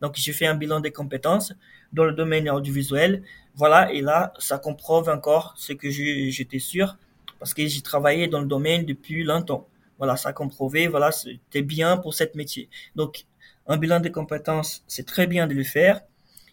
Donc 0.00 0.14
j'ai 0.16 0.32
fait 0.32 0.46
un 0.46 0.54
bilan 0.54 0.80
des 0.80 0.92
compétences 0.92 1.52
dans 1.92 2.04
le 2.04 2.12
domaine 2.12 2.48
audiovisuel. 2.50 3.22
Voilà, 3.54 3.92
et 3.92 4.00
là 4.02 4.32
ça 4.38 4.58
comprouve 4.58 5.08
encore 5.08 5.54
ce 5.56 5.72
que 5.72 5.90
j'étais 5.90 6.58
sûr 6.58 6.96
parce 7.38 7.54
que 7.54 7.66
j'ai 7.66 7.80
travaillé 7.80 8.28
dans 8.28 8.40
le 8.40 8.46
domaine 8.46 8.84
depuis 8.84 9.24
longtemps. 9.24 9.66
Voilà, 9.98 10.16
ça 10.16 10.32
comprouvé. 10.32 10.88
Voilà, 10.88 11.12
c'était 11.12 11.62
bien 11.62 11.96
pour 11.96 12.14
cette 12.14 12.34
métier. 12.34 12.68
Donc 12.96 13.24
un 13.66 13.76
bilan 13.76 14.00
des 14.00 14.12
compétences, 14.12 14.84
c'est 14.86 15.06
très 15.06 15.26
bien 15.26 15.46
de 15.46 15.54
le 15.54 15.64
faire 15.64 16.00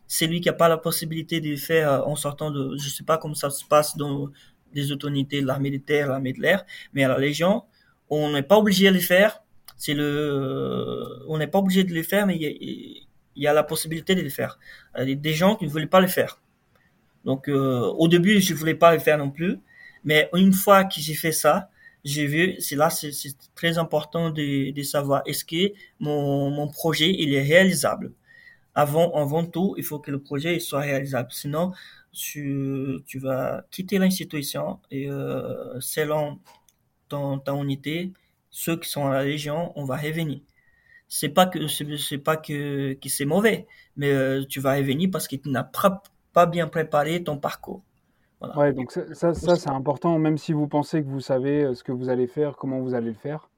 c'est 0.08 0.26
lui 0.28 0.42
qui 0.42 0.50
a 0.50 0.54
pas 0.54 0.70
la 0.70 0.78
possibilité 0.78 1.42
de 1.42 1.50
le 1.50 1.58
faire 1.58 2.08
en 2.08 2.16
sortant 2.16 2.50
de, 2.50 2.78
je 2.78 2.90
sais 2.90 3.04
pas 3.04 3.18
comment 3.18 3.36
ça 3.36 3.50
se 3.50 3.66
passe 3.66 3.98
dans 3.98 4.30
des 4.78 4.92
autorités 4.92 5.42
l'armée 5.42 5.72
de 5.72 5.78
terre, 5.78 6.08
l'armée 6.08 6.34
de 6.34 6.42
l'air, 6.42 6.66
mais 6.94 7.04
à 7.04 7.08
la 7.08 7.18
Légion, 7.18 7.64
on 8.10 8.32
n'est 8.32 8.44
pas 8.44 8.58
obligé 8.58 8.90
de 8.90 8.94
les 8.94 9.02
faire. 9.02 9.42
C'est 9.76 9.94
le, 9.94 11.24
on 11.28 11.38
n'est 11.38 11.48
pas 11.48 11.60
obligé 11.60 11.84
de 11.84 11.94
les 11.94 12.04
faire, 12.04 12.26
mais 12.28 12.38
il 12.38 13.06
y, 13.36 13.48
a, 13.48 13.54
la 13.54 13.64
possibilité 13.64 14.16
de 14.16 14.22
les 14.22 14.30
faire. 14.30 14.58
Il 15.00 15.10
y 15.10 15.12
a 15.12 15.16
des 15.16 15.34
gens 15.34 15.56
qui 15.56 15.66
ne 15.66 15.70
voulaient 15.70 15.94
pas 15.96 16.02
les 16.02 16.08
faire. 16.08 16.42
Donc, 17.26 17.50
euh, 17.50 17.82
au 18.04 18.08
début, 18.08 18.40
je 18.40 18.54
voulais 18.54 18.76
pas 18.76 18.94
les 18.94 19.00
faire 19.00 19.18
non 19.18 19.30
plus, 19.30 19.60
mais 20.04 20.30
une 20.34 20.54
fois 20.54 20.86
que 20.86 21.00
j'ai 21.00 21.14
fait 21.14 21.32
ça, 21.32 21.70
j'ai 22.04 22.26
vu, 22.26 22.56
c'est 22.60 22.76
là, 22.76 22.90
c'est 22.90 23.12
très 23.56 23.78
important 23.78 24.30
de, 24.30 24.84
savoir 24.84 25.22
est-ce 25.26 25.44
que 25.44 25.74
mon, 26.00 26.50
mon 26.52 26.68
projet 26.70 27.10
il 27.12 27.34
est 27.34 27.44
réalisable? 27.44 28.14
Avant, 28.76 29.12
avant 29.16 29.44
tout, 29.44 29.74
il 29.78 29.84
faut 29.84 30.00
que 30.00 30.12
le 30.12 30.20
projet 30.20 30.60
soit 30.60 30.82
réalisable. 30.82 31.30
Sinon, 31.32 31.74
tu, 32.12 33.04
vas 33.16 33.64
quitter 33.72 33.98
l'institution 34.00 34.80
et 34.92 35.10
euh, 35.10 35.80
selon 35.80 36.40
ton, 37.10 37.40
ta 37.40 37.54
unité, 37.54 38.12
ceux 38.50 38.78
qui 38.78 38.90
sont 38.90 39.08
à 39.08 39.14
la 39.14 39.24
Légion, 39.24 39.72
on 39.76 39.86
va 39.86 39.98
revenir. 39.98 40.40
C'est 41.08 41.30
pas 41.30 41.46
que 41.46 41.68
c'est 41.68 42.18
pas 42.18 42.36
que, 42.38 42.98
c'est 43.06 43.26
mauvais, 43.26 43.68
mais 43.96 44.12
euh, 44.12 44.44
tu 44.48 44.60
vas 44.60 44.76
revenir 44.76 45.10
parce 45.12 45.28
que 45.28 45.38
tu 45.38 45.50
n'as 45.50 45.64
pas 45.64 46.46
bien 46.48 46.68
préparé 46.68 47.24
ton 47.24 47.38
parcours. 47.38 47.82
Voilà. 48.40 48.58
Ouais, 48.58 48.74
donc 48.74 48.92
ça, 48.92 49.34
ça, 49.34 49.56
c'est 49.56 49.70
important, 49.70 50.20
même 50.20 50.38
si 50.38 50.54
vous 50.54 50.68
pensez 50.68 51.02
que 51.02 51.08
vous 51.08 51.22
savez 51.22 51.64
euh, 51.64 51.74
ce 51.74 51.84
que 51.84 51.92
vous 51.92 52.10
allez 52.10 52.28
faire, 52.28 52.56
comment 52.56 52.82
vous 52.82 52.94
allez 52.94 53.10
le 53.10 53.14
faire. 53.14 53.50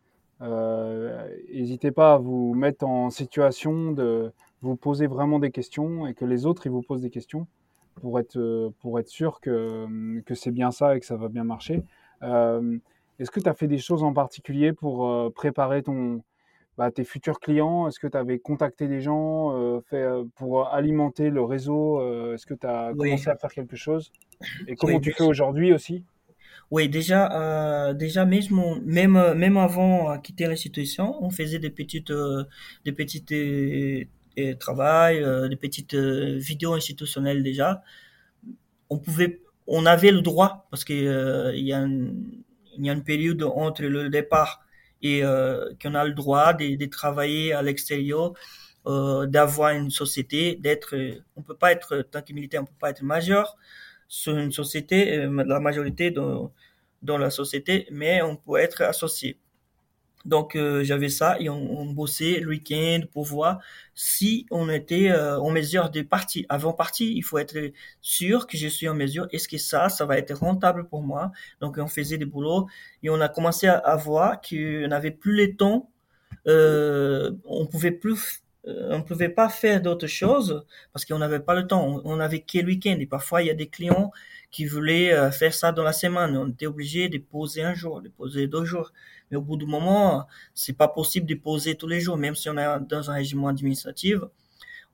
N'hésitez 1.52 1.92
pas 1.92 2.14
à 2.14 2.18
vous 2.18 2.54
mettre 2.54 2.86
en 2.86 3.10
situation 3.10 3.92
de 3.92 4.32
vous 4.62 4.78
poser 4.78 5.08
vraiment 5.08 5.38
des 5.38 5.52
questions 5.52 6.08
et 6.08 6.14
que 6.14 6.24
les 6.24 6.46
autres 6.46 6.66
ils 6.66 6.72
vous 6.72 6.82
posent 6.82 7.02
des 7.02 7.10
questions 7.10 7.46
pour 8.00 8.20
être, 8.20 8.38
euh, 8.38 8.70
pour 8.80 9.00
être 9.00 9.08
sûr 9.08 9.40
que, 9.42 10.22
que 10.22 10.36
c'est 10.36 10.52
bien 10.52 10.72
ça 10.72 10.96
et 10.96 11.00
que 11.00 11.06
ça 11.06 11.16
va 11.16 11.28
bien 11.28 11.44
marcher. 11.44 11.84
Euh, 12.24 12.78
est-ce 13.20 13.32
que 13.32 13.40
tu 13.40 13.50
as 13.50 13.54
fait 13.54 13.68
des 13.68 13.78
choses 13.78 14.04
en 14.04 14.14
particulier 14.14 14.74
pour 14.74 15.08
euh, 15.08 15.30
préparer 15.30 15.84
ton, 15.84 16.24
bah, 16.78 16.92
tes 16.92 17.04
futurs 17.04 17.40
clients? 17.40 17.88
Est-ce 17.88 18.00
que 18.00 18.08
tu 18.08 18.18
avais 18.18 18.40
contacté 18.40 18.88
des 18.88 19.02
gens 19.02 19.82
fait, 19.90 20.08
pour 20.36 20.68
alimenter 20.68 21.30
le 21.30 21.44
réseau? 21.44 22.02
Est-ce 22.34 22.46
que 22.46 22.54
tu 22.54 22.66
as 22.66 22.94
commencé 22.98 23.30
à 23.30 23.36
faire 23.36 23.52
quelque 23.52 23.76
chose? 23.76 24.12
Et 24.68 24.76
comment 24.76 25.00
tu 25.00 25.12
fais 25.12 25.26
aujourd'hui 25.26 25.74
aussi? 25.74 26.06
Oui, 26.72 26.88
déjà, 26.88 27.94
déjà 27.94 28.26
même, 28.26 28.42
même, 28.86 29.34
même 29.34 29.58
avant 29.58 30.18
quitter 30.20 30.46
l'institution, 30.46 31.22
on 31.22 31.30
faisait 31.30 31.60
des 31.60 31.72
petites, 31.72 32.14
des 32.86 32.92
petites 32.94 33.34
travail, 34.60 35.24
euh, 35.24 35.48
des 35.48 35.56
petites 35.56 35.94
euh, 35.94 36.38
vidéos 36.38 36.74
institutionnelles 36.74 37.44
déjà. 37.44 37.82
on 38.90 39.00
pouvait, 39.00 39.42
on 39.68 39.86
avait 39.86 40.12
le 40.12 40.22
droit 40.22 40.68
parce 40.72 40.84
que 40.84 40.94
euh, 40.94 41.56
il 41.56 41.66
y 41.66 41.74
a 41.74 41.80
une, 41.80 42.44
il 42.78 42.86
y 42.86 42.90
a 42.90 42.94
une 42.94 43.04
période 43.04 43.44
entre 43.44 43.84
le 43.84 44.10
départ 44.10 44.62
et 45.02 45.22
qu'on 45.82 45.96
a 45.96 46.06
le 46.06 46.14
droit 46.14 46.54
de, 46.54 46.86
travailler 46.86 47.54
à 47.54 47.62
l'extérieur, 47.62 48.34
d'avoir 48.86 49.72
une 49.72 49.92
société, 49.92 50.56
d'être, 50.56 50.96
on 51.38 51.42
peut 51.42 51.56
pas 51.56 51.72
être 51.72 52.02
tant 52.12 52.22
que 52.22 52.34
militaire, 52.34 52.64
on 52.64 52.66
peut 52.66 52.80
pas 52.80 52.90
être 52.90 53.04
majeur 53.04 53.56
sur 54.10 54.38
une 54.38 54.52
société, 54.52 55.26
la 55.28 55.60
majorité 55.62 56.12
dans, 56.12 56.52
dans 57.02 57.18
la 57.18 57.30
société, 57.30 57.88
mais 57.92 58.22
on 58.22 58.36
peut 58.36 58.58
être 58.58 58.82
associé. 58.82 59.38
Donc 60.26 60.56
euh, 60.56 60.84
j'avais 60.84 61.10
ça 61.10 61.38
et 61.40 61.50
on, 61.50 61.80
on, 61.80 61.86
bossait 61.86 62.40
le 62.42 62.50
week-end 62.50 63.02
pour 63.14 63.24
voir 63.24 63.60
si 63.96 64.46
on 64.52 64.70
était 64.70 65.10
euh, 65.12 65.40
en 65.40 65.50
mesure 65.50 65.90
de 65.90 66.02
partir. 66.02 66.46
Avant 66.50 66.74
partir, 66.74 67.10
il 67.10 67.22
faut 67.22 67.38
être 67.38 67.58
sûr 68.02 68.46
que 68.46 68.58
je 68.58 68.68
suis 68.68 68.90
en 68.90 68.96
mesure. 68.96 69.28
Est-ce 69.32 69.48
que 69.48 69.58
ça, 69.58 69.88
ça 69.88 70.06
va 70.06 70.18
être 70.18 70.36
rentable 70.36 70.88
pour 70.88 71.02
moi? 71.02 71.32
Donc 71.62 71.78
on 71.78 71.88
faisait 71.88 72.18
des 72.18 72.26
boulots 72.26 72.68
et 73.02 73.10
on 73.10 73.22
a 73.22 73.30
commencé 73.30 73.68
à, 73.68 73.96
voir 73.96 74.42
qu'on 74.42 74.88
n'avait 74.88 75.12
plus 75.12 75.36
le 75.36 75.56
temps. 75.56 75.90
Euh, 76.48 77.32
on 77.46 77.66
pouvait 77.66 77.92
plus 77.92 78.44
on 78.66 78.98
ne 78.98 79.04
pouvait 79.04 79.30
pas 79.30 79.50
faire 79.50 79.82
d'autres 79.82 80.08
choses 80.08 80.66
parce 80.94 81.06
qu'on 81.06 81.18
n'avait 81.20 81.40
pas 81.40 81.56
le 81.56 81.66
temps. 81.68 82.02
On 82.04 82.18
n'avait 82.18 82.42
que 82.42 82.60
le 82.60 82.66
week-end. 82.68 82.98
Et 83.00 83.06
parfois, 83.06 83.42
il 83.42 83.48
y 83.48 83.50
a 83.50 83.54
des 83.54 83.68
clients 83.68 84.12
qui 84.52 84.66
voulaient 84.66 85.14
euh, 85.14 85.32
faire 85.32 85.54
ça 85.54 85.72
dans 85.72 85.84
la 85.84 85.94
semaine. 85.94 86.36
On 86.38 86.50
était 86.50 86.68
obligé 86.68 87.10
de 87.10 87.18
poser 87.18 87.62
un 87.64 87.74
jour, 87.74 88.02
de 88.02 88.10
poser 88.10 88.48
deux 88.48 88.66
jours. 88.66 88.92
Mais 89.32 89.38
au 89.38 89.42
bout 89.42 89.58
du 89.58 89.66
moment, 89.66 90.28
c'est 90.54 90.78
pas 90.78 90.88
possible 90.88 91.28
de 91.28 91.36
poser 91.36 91.76
tous 91.76 91.88
les 91.88 92.00
jours, 92.00 92.18
même 92.18 92.36
si 92.36 92.50
on 92.50 92.58
est 92.58 92.80
dans 92.88 93.10
un 93.12 93.14
régime 93.14 93.46
administratif. 93.46 94.20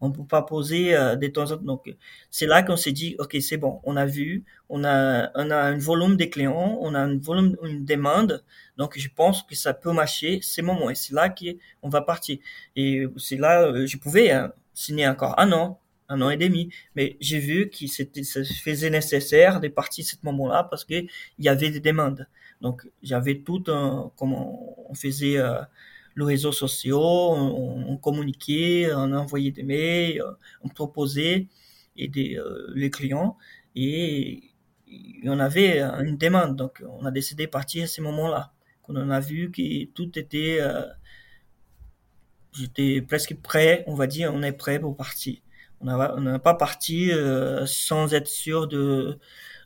On 0.02 0.12
peut 0.12 0.26
pas 0.26 0.42
poser 0.42 0.96
euh, 0.96 1.16
de 1.16 1.28
temps 1.28 1.52
en 1.52 1.58
temps. 1.58 1.64
Donc, 1.64 1.96
c'est 2.30 2.46
là 2.46 2.64
qu'on 2.64 2.78
s'est 2.78 2.92
dit, 2.92 3.16
OK, 3.20 3.38
c'est 3.42 3.58
bon. 3.58 3.80
On 3.84 3.96
a 3.96 4.06
vu, 4.06 4.44
on 4.70 4.84
a, 4.84 5.32
on 5.36 5.50
a 5.50 5.58
un 5.58 5.78
volume 5.78 6.18
de 6.18 6.26
clients, 6.26 6.78
on 6.82 6.94
a 6.94 7.00
un 7.00 7.18
volume, 7.18 7.56
une 7.64 7.86
demande. 7.86 8.44
Donc, 8.78 8.98
je 8.98 9.08
pense 9.14 9.44
que 9.44 9.56
ça 9.56 9.74
peut 9.74 9.92
marcher 9.94 10.40
c'est 10.42 10.62
moment. 10.62 10.90
Et 10.90 10.96
c'est 10.96 11.14
là 11.14 11.30
qu'on 11.30 11.90
va 11.90 12.02
partir. 12.02 12.38
Et 12.76 13.06
c'est 13.18 13.38
là, 13.38 13.64
euh, 13.64 13.88
je 13.88 13.98
pouvais 13.98 14.32
hein, 14.32 14.52
signer 14.74 15.08
encore 15.08 15.40
un 15.40 15.52
an, 15.54 15.80
un 16.10 16.22
an 16.22 16.30
et 16.30 16.38
demi. 16.38 16.70
Mais 16.96 17.18
j'ai 17.22 17.40
vu 17.40 17.70
que 17.70 17.88
c'était, 17.88 18.24
ça 18.24 18.42
faisait 18.44 18.90
nécessaire 18.90 19.60
de 19.62 19.70
partir 19.70 20.06
à 20.06 20.10
ce 20.10 20.16
moment-là 20.24 20.64
parce 20.66 20.86
que 20.86 20.96
il 20.96 21.46
y 21.46 21.50
avait 21.50 21.70
des 21.70 21.80
demandes. 21.80 22.28
Donc, 22.62 22.88
j'avais 23.04 23.40
tout 23.40 23.64
un, 23.68 24.12
comment 24.18 24.90
on 24.90 24.94
faisait 24.94 25.38
euh, 25.38 25.62
le 26.16 26.24
réseau 26.24 26.52
social, 26.52 26.96
on, 26.96 27.98
communiquait, 27.98 28.90
on 28.94 29.12
envoyait 29.14 29.52
des 29.52 29.64
mails, 29.64 30.24
on 30.64 30.70
proposait 30.70 31.48
aider 31.98 32.36
euh, 32.38 32.72
les 32.74 32.90
clients 32.90 33.38
et, 33.76 34.52
et 34.88 35.22
on 35.26 35.40
avait 35.40 35.82
une 35.82 36.18
demande. 36.18 36.56
Donc, 36.56 36.84
on 36.88 37.06
a 37.06 37.12
décidé 37.12 37.46
de 37.46 37.52
partir 37.52 37.84
à 37.84 37.88
ce 37.88 38.02
moment-là. 38.02 38.54
Quand 38.84 38.94
on 38.96 39.10
a 39.10 39.20
vu 39.20 39.52
que 39.52 39.86
tout 39.92 40.18
était, 40.18 40.60
euh, 40.62 40.86
j'étais 42.54 43.02
presque 43.02 43.36
prêt, 43.42 43.84
on 43.88 43.96
va 43.96 44.08
dire, 44.08 44.32
on 44.34 44.42
est 44.42 44.52
prêt 44.54 44.80
pour 44.80 44.96
partir. 44.96 45.38
On 45.82 45.86
n'a 46.22 46.40
pas 46.40 46.54
parti 46.54 47.12
euh, 47.12 47.66
sans 47.66 48.14
être 48.14 48.28
sûr 48.28 48.68
de 48.68 49.20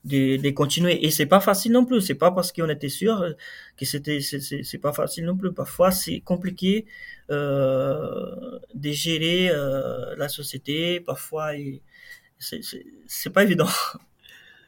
de, 0.06 0.50
continuer. 0.52 1.06
Et 1.06 1.12
c'est 1.12 1.26
pas 1.26 1.40
facile 1.40 1.72
non 1.72 1.86
plus. 1.86 2.02
C'est 2.02 2.16
pas 2.16 2.32
parce 2.32 2.52
qu'on 2.52 2.70
était 2.70 2.90
sûr 2.90 3.26
que 3.78 3.86
c'était 3.86 4.20
c'est 4.22 4.78
pas 4.80 4.94
facile 4.94 5.26
non 5.26 5.38
plus. 5.38 5.54
Parfois 5.54 5.92
c'est 5.92 6.20
compliqué 6.22 6.86
euh, 7.30 8.60
de 8.74 8.92
gérer 8.92 9.50
euh, 9.52 10.16
la 10.18 10.30
société. 10.30 11.00
Parfois 11.00 11.52
c'est 12.38 13.34
pas 13.34 13.44
évident. 13.44 13.68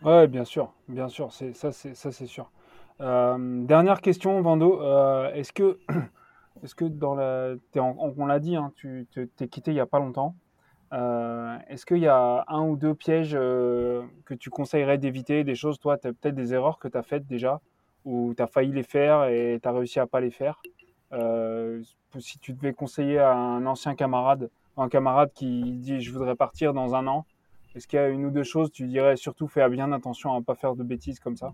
Ouais, 0.03 0.27
bien 0.27 0.45
sûr, 0.45 0.73
bien 0.87 1.07
sûr. 1.09 1.31
C'est 1.31 1.53
ça, 1.53 1.71
c'est 1.71 1.93
ça, 1.93 2.11
c'est 2.11 2.25
sûr. 2.25 2.49
Euh, 3.01 3.63
dernière 3.65 4.01
question, 4.01 4.41
Vando. 4.41 4.81
Euh, 4.81 5.31
est-ce 5.33 5.53
que 5.53 5.77
est-ce 6.63 6.73
que 6.73 6.85
dans 6.85 7.13
la, 7.13 7.53
on 7.75 8.25
l'a 8.25 8.39
dit, 8.39 8.55
hein, 8.55 8.73
tu 8.75 9.07
t'es 9.35 9.47
quitté 9.47 9.71
il 9.71 9.77
y 9.77 9.79
a 9.79 9.85
pas 9.85 9.99
longtemps. 9.99 10.35
Euh, 10.93 11.57
Est-ce 11.69 11.85
qu'il 11.85 11.99
y 11.99 12.07
a 12.07 12.43
un 12.47 12.61
ou 12.63 12.75
deux 12.75 12.93
pièges 12.93 13.31
euh, 13.33 14.03
que 14.25 14.33
tu 14.33 14.49
conseillerais 14.49 14.97
d'éviter, 14.97 15.43
des 15.43 15.55
choses, 15.55 15.79
toi, 15.79 15.97
peut-être 15.97 16.35
des 16.35 16.53
erreurs 16.53 16.79
que 16.79 16.87
tu 16.87 16.97
as 16.97 17.03
faites 17.03 17.27
déjà, 17.27 17.61
ou 18.05 18.33
tu 18.35 18.43
as 18.43 18.47
failli 18.47 18.71
les 18.71 18.83
faire 18.83 19.25
et 19.25 19.59
tu 19.61 19.67
as 19.67 19.71
réussi 19.71 19.99
à 19.99 20.07
pas 20.07 20.19
les 20.19 20.31
faire 20.31 20.61
euh, 21.13 21.81
Si 22.19 22.39
tu 22.39 22.53
devais 22.53 22.73
conseiller 22.73 23.19
à 23.19 23.33
un 23.33 23.65
ancien 23.65 23.95
camarade, 23.95 24.49
un 24.77 24.89
camarade 24.89 25.31
qui 25.33 25.77
dit 25.77 26.01
je 26.01 26.11
voudrais 26.11 26.35
partir 26.35 26.73
dans 26.73 26.95
un 26.95 27.07
an, 27.07 27.25
est-ce 27.75 27.87
qu'il 27.87 27.97
y 27.97 28.01
a 28.01 28.09
une 28.09 28.25
ou 28.25 28.31
deux 28.31 28.43
choses, 28.43 28.71
tu 28.71 28.85
dirais 28.87 29.15
surtout 29.15 29.47
fais 29.47 29.67
bien 29.69 29.91
attention 29.93 30.33
à 30.33 30.39
ne 30.39 30.43
pas 30.43 30.55
faire 30.55 30.75
de 30.75 30.83
bêtises 30.83 31.19
comme 31.19 31.37
ça? 31.37 31.53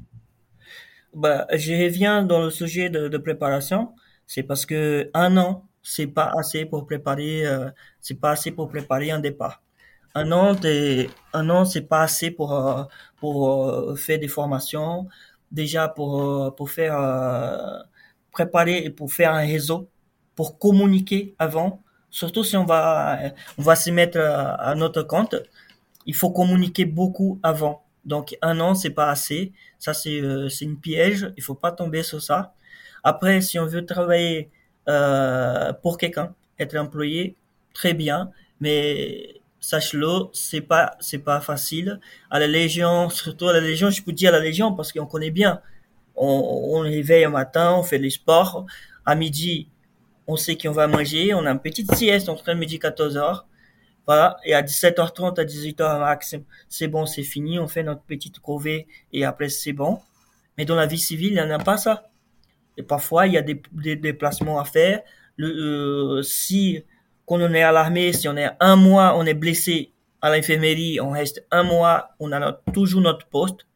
Bah, 1.13 1.45
Je 1.53 1.73
reviens 1.73 2.23
dans 2.23 2.41
le 2.41 2.49
sujet 2.49 2.89
de, 2.89 3.07
de 3.07 3.17
préparation, 3.17 3.93
c'est 4.25 4.43
parce 4.43 4.65
que 4.65 5.09
un 5.13 5.37
an, 5.37 5.65
c'est 5.87 6.07
pas 6.07 6.31
assez 6.37 6.65
pour 6.65 6.85
préparer, 6.85 7.45
euh, 7.45 7.69
c'est 8.01 8.15
pas 8.19 8.31
assez 8.31 8.51
pour 8.51 8.67
préparer 8.69 9.11
un 9.11 9.19
départ. 9.19 9.61
Un 10.15 10.31
an, 10.31 10.55
un 11.33 11.49
an, 11.49 11.65
c'est 11.65 11.83
pas 11.83 12.01
assez 12.03 12.31
pour 12.31 12.53
euh, 12.53 12.83
pour 13.17 13.35
euh, 13.69 13.95
faire 13.95 14.19
des 14.19 14.27
formations, 14.27 15.07
déjà 15.51 15.87
pour 15.89 16.21
euh, 16.21 16.51
pour 16.51 16.69
faire 16.71 16.97
préparer 18.31 18.77
et 18.85 18.89
pour 18.89 19.11
faire 19.13 19.33
un 19.33 19.45
réseau, 19.45 19.89
pour 20.35 20.59
communiquer 20.59 21.35
avant. 21.39 21.81
Surtout 22.09 22.43
si 22.43 22.57
on 22.57 22.65
va 22.65 23.19
on 23.57 23.61
va 23.63 23.75
se 23.75 23.89
mettre 23.91 24.19
à 24.19 24.73
notre 24.75 25.03
compte, 25.03 25.35
il 26.05 26.15
faut 26.15 26.31
communiquer 26.31 26.85
beaucoup 26.85 27.39
avant. 27.43 27.83
Donc 28.05 28.37
un 28.41 28.59
an, 28.59 28.75
c'est 28.75 28.91
pas 28.91 29.09
assez. 29.11 29.53
Ça 29.79 29.93
c'est 29.93 30.21
c'est 30.49 30.65
une 30.65 30.79
piège. 30.79 31.31
Il 31.37 31.43
faut 31.43 31.55
pas 31.55 31.71
tomber 31.71 32.03
sur 32.03 32.21
ça. 32.21 32.53
Après, 33.03 33.41
si 33.41 33.59
on 33.59 33.65
veut 33.67 33.85
travailler 33.85 34.49
euh, 34.87 35.73
pour 35.73 35.97
quelqu'un. 35.97 36.33
Être 36.59 36.77
employé, 36.77 37.35
très 37.73 37.93
bien, 37.93 38.31
mais 38.59 39.41
sache-le, 39.59 40.29
c'est 40.33 40.61
pas 40.61 40.95
c'est 40.99 41.19
pas 41.19 41.41
facile. 41.41 41.99
À 42.31 42.39
la 42.39 42.47
Légion, 42.47 43.09
surtout 43.09 43.47
à 43.47 43.53
la 43.53 43.61
Légion, 43.61 43.89
je 43.89 44.01
peux 44.01 44.13
dire 44.13 44.29
à 44.33 44.37
la 44.39 44.43
Légion 44.43 44.73
parce 44.73 44.91
qu'on 44.91 45.05
connaît 45.05 45.31
bien. 45.31 45.61
On, 46.15 46.71
on 46.75 46.79
réveille 46.79 47.25
au 47.27 47.31
matin, 47.31 47.75
on 47.77 47.83
fait 47.83 47.99
les 47.99 48.09
sports. 48.09 48.65
À 49.05 49.15
midi, 49.15 49.69
on 50.27 50.35
sait 50.35 50.57
qu'on 50.57 50.71
va 50.71 50.87
manger. 50.87 51.33
On 51.33 51.45
a 51.45 51.51
une 51.51 51.59
petite 51.59 51.93
sieste 51.95 52.29
entre 52.29 52.53
midi 52.53 52.75
et 52.75 52.79
14 52.79 53.17
heures. 53.17 53.47
Voilà. 54.05 54.37
Et 54.45 54.53
à 54.53 54.61
17h30, 54.61 55.39
à 55.39 55.45
18h 55.45 55.99
max, 55.99 56.35
c'est 56.69 56.87
bon, 56.87 57.05
c'est 57.05 57.23
fini. 57.23 57.59
On 57.59 57.67
fait 57.67 57.83
notre 57.83 58.01
petite 58.03 58.39
corvée 58.39 58.87
et 59.13 59.25
après 59.25 59.49
c'est 59.49 59.73
bon. 59.73 59.99
Mais 60.57 60.65
dans 60.65 60.75
la 60.75 60.87
vie 60.87 60.99
civile, 60.99 61.33
il 61.33 61.35
n'y 61.35 61.41
en 61.41 61.51
a 61.51 61.59
pas 61.59 61.77
ça. 61.77 62.09
Et 62.77 62.83
parfois, 62.83 63.27
il 63.27 63.33
y 63.33 63.37
a 63.37 63.41
des, 63.41 63.59
déplacements 63.95 64.59
à 64.59 64.65
faire. 64.65 65.01
Le, 65.35 65.47
euh, 66.19 66.21
si, 66.21 66.83
quand 67.25 67.35
on 67.41 67.53
est 67.53 67.63
à 67.63 67.71
l'armée, 67.71 68.13
si 68.13 68.27
on 68.27 68.37
est 68.37 68.49
un 68.59 68.75
mois, 68.75 69.15
on 69.17 69.25
est 69.25 69.33
blessé 69.33 69.91
à 70.21 70.29
l'infirmerie, 70.29 70.99
on 71.01 71.11
reste 71.11 71.45
un 71.51 71.63
mois, 71.63 72.09
on 72.19 72.31
a 72.31 72.53
toujours 72.73 73.01
notre 73.01 73.27
poste. 73.27 73.67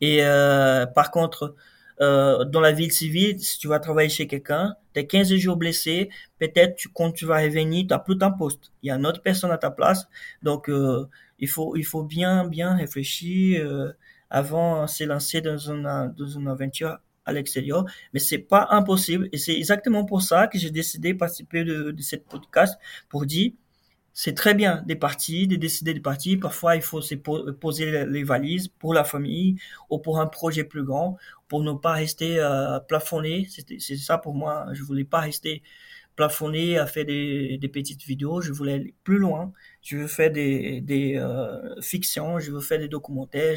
Et 0.00 0.18
euh, 0.22 0.86
par 0.86 1.10
contre, 1.10 1.54
euh, 2.02 2.44
dans 2.44 2.60
la 2.60 2.72
ville 2.72 2.92
civile, 2.92 3.40
si 3.40 3.58
tu 3.58 3.68
vas 3.68 3.80
travailler 3.80 4.10
chez 4.10 4.26
quelqu'un, 4.26 4.76
tu 4.94 5.00
es 5.00 5.06
15 5.06 5.34
jours 5.36 5.56
blessé, 5.56 6.10
peut-être 6.38 6.88
quand 6.94 7.10
tu 7.12 7.24
vas 7.24 7.40
revenir, 7.40 7.82
tu 7.82 7.86
n'as 7.88 7.98
plus 7.98 8.18
ton 8.18 8.32
poste. 8.32 8.72
Il 8.82 8.88
y 8.88 8.90
a 8.90 8.96
une 8.96 9.06
autre 9.06 9.22
personne 9.22 9.50
à 9.50 9.58
ta 9.58 9.70
place. 9.70 10.06
Donc, 10.42 10.68
euh, 10.68 11.06
il, 11.38 11.48
faut, 11.48 11.74
il 11.76 11.84
faut 11.84 12.02
bien, 12.02 12.46
bien 12.46 12.76
réfléchir 12.76 13.64
euh, 13.64 13.92
avant 14.28 14.82
de 14.82 14.88
se 14.88 15.04
lancer 15.04 15.40
dans 15.40 15.56
une, 15.56 16.14
dans 16.16 16.26
une 16.26 16.48
aventure 16.48 16.98
à 17.26 17.32
l'extérieur, 17.32 17.84
mais 18.12 18.20
c'est 18.20 18.38
pas 18.38 18.68
impossible 18.70 19.28
et 19.32 19.38
c'est 19.38 19.56
exactement 19.56 20.04
pour 20.04 20.22
ça 20.22 20.46
que 20.46 20.58
j'ai 20.58 20.70
décidé 20.70 21.12
de 21.12 21.18
participer 21.18 21.64
de, 21.64 21.90
de 21.90 22.02
cette 22.02 22.24
podcast 22.26 22.78
pour 23.08 23.26
dire 23.26 23.52
c'est 24.18 24.32
très 24.34 24.54
bien 24.54 24.82
des 24.86 24.96
parties, 24.96 25.46
de 25.46 25.56
décider 25.56 25.92
des 25.92 26.00
parties. 26.00 26.38
Parfois, 26.38 26.74
il 26.74 26.80
faut 26.80 27.02
se 27.02 27.14
poser 27.14 28.06
les 28.06 28.24
valises 28.24 28.68
pour 28.68 28.94
la 28.94 29.04
famille 29.04 29.56
ou 29.90 29.98
pour 29.98 30.18
un 30.20 30.26
projet 30.26 30.64
plus 30.64 30.84
grand, 30.84 31.18
pour 31.48 31.62
ne 31.62 31.72
pas 31.74 31.92
rester 31.92 32.38
euh, 32.38 32.80
plafonné. 32.80 33.46
C'est 33.78 33.96
ça 33.96 34.16
pour 34.16 34.34
moi. 34.34 34.68
Je 34.72 34.82
voulais 34.84 35.04
pas 35.04 35.20
rester 35.20 35.62
plafonné 36.16 36.78
à 36.78 36.86
faire 36.86 37.04
des, 37.04 37.58
des, 37.58 37.68
petites 37.68 38.04
vidéos. 38.04 38.40
Je 38.40 38.52
voulais 38.54 38.72
aller 38.74 38.94
plus 39.04 39.18
loin. 39.18 39.52
Je 39.82 39.98
veux 39.98 40.06
faire 40.06 40.32
des, 40.32 40.80
des 40.80 41.16
euh, 41.18 41.78
fictions. 41.82 42.38
Je 42.38 42.52
veux 42.52 42.60
faire 42.60 42.78
des 42.78 42.88
documentaires. 42.88 43.56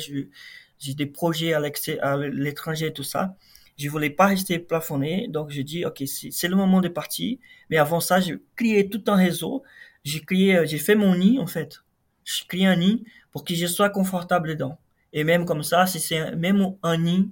J'ai 0.80 0.94
des 0.94 1.06
projets 1.06 1.54
à 1.54 2.18
l'étranger, 2.18 2.92
tout 2.92 3.04
ça 3.04 3.38
je 3.80 3.90
voulais 3.90 4.10
pas 4.10 4.28
rester 4.28 4.60
plafonné, 4.60 5.28
donc 5.30 5.50
j'ai 5.52 5.64
dit 5.64 5.86
ok 5.86 6.04
c'est 6.06 6.48
le 6.48 6.56
moment 6.56 6.82
de 6.82 6.90
partir. 6.90 7.38
Mais 7.70 7.78
avant 7.78 8.00
ça, 8.00 8.20
j'ai 8.20 8.38
créé 8.56 8.90
tout 8.90 9.04
un 9.08 9.16
réseau. 9.16 9.64
J'ai 10.04 10.22
créé, 10.22 10.58
euh, 10.58 10.66
j'ai 10.66 10.78
fait 10.80 10.96
mon 10.96 11.16
nid 11.16 11.40
en 11.40 11.48
fait. 11.48 11.84
J'ai 12.26 12.46
créé 12.48 12.66
un 12.68 12.76
nid 12.78 13.04
pour 13.32 13.44
que 13.46 13.56
je 13.56 13.68
sois 13.68 13.90
confortable 13.90 14.50
dedans. 14.50 14.80
Et 15.14 15.24
même 15.24 15.46
comme 15.46 15.64
ça, 15.64 15.86
si 15.88 16.00
c'est 16.00 16.36
même 16.36 16.76
un 16.84 16.98
nid, 16.98 17.32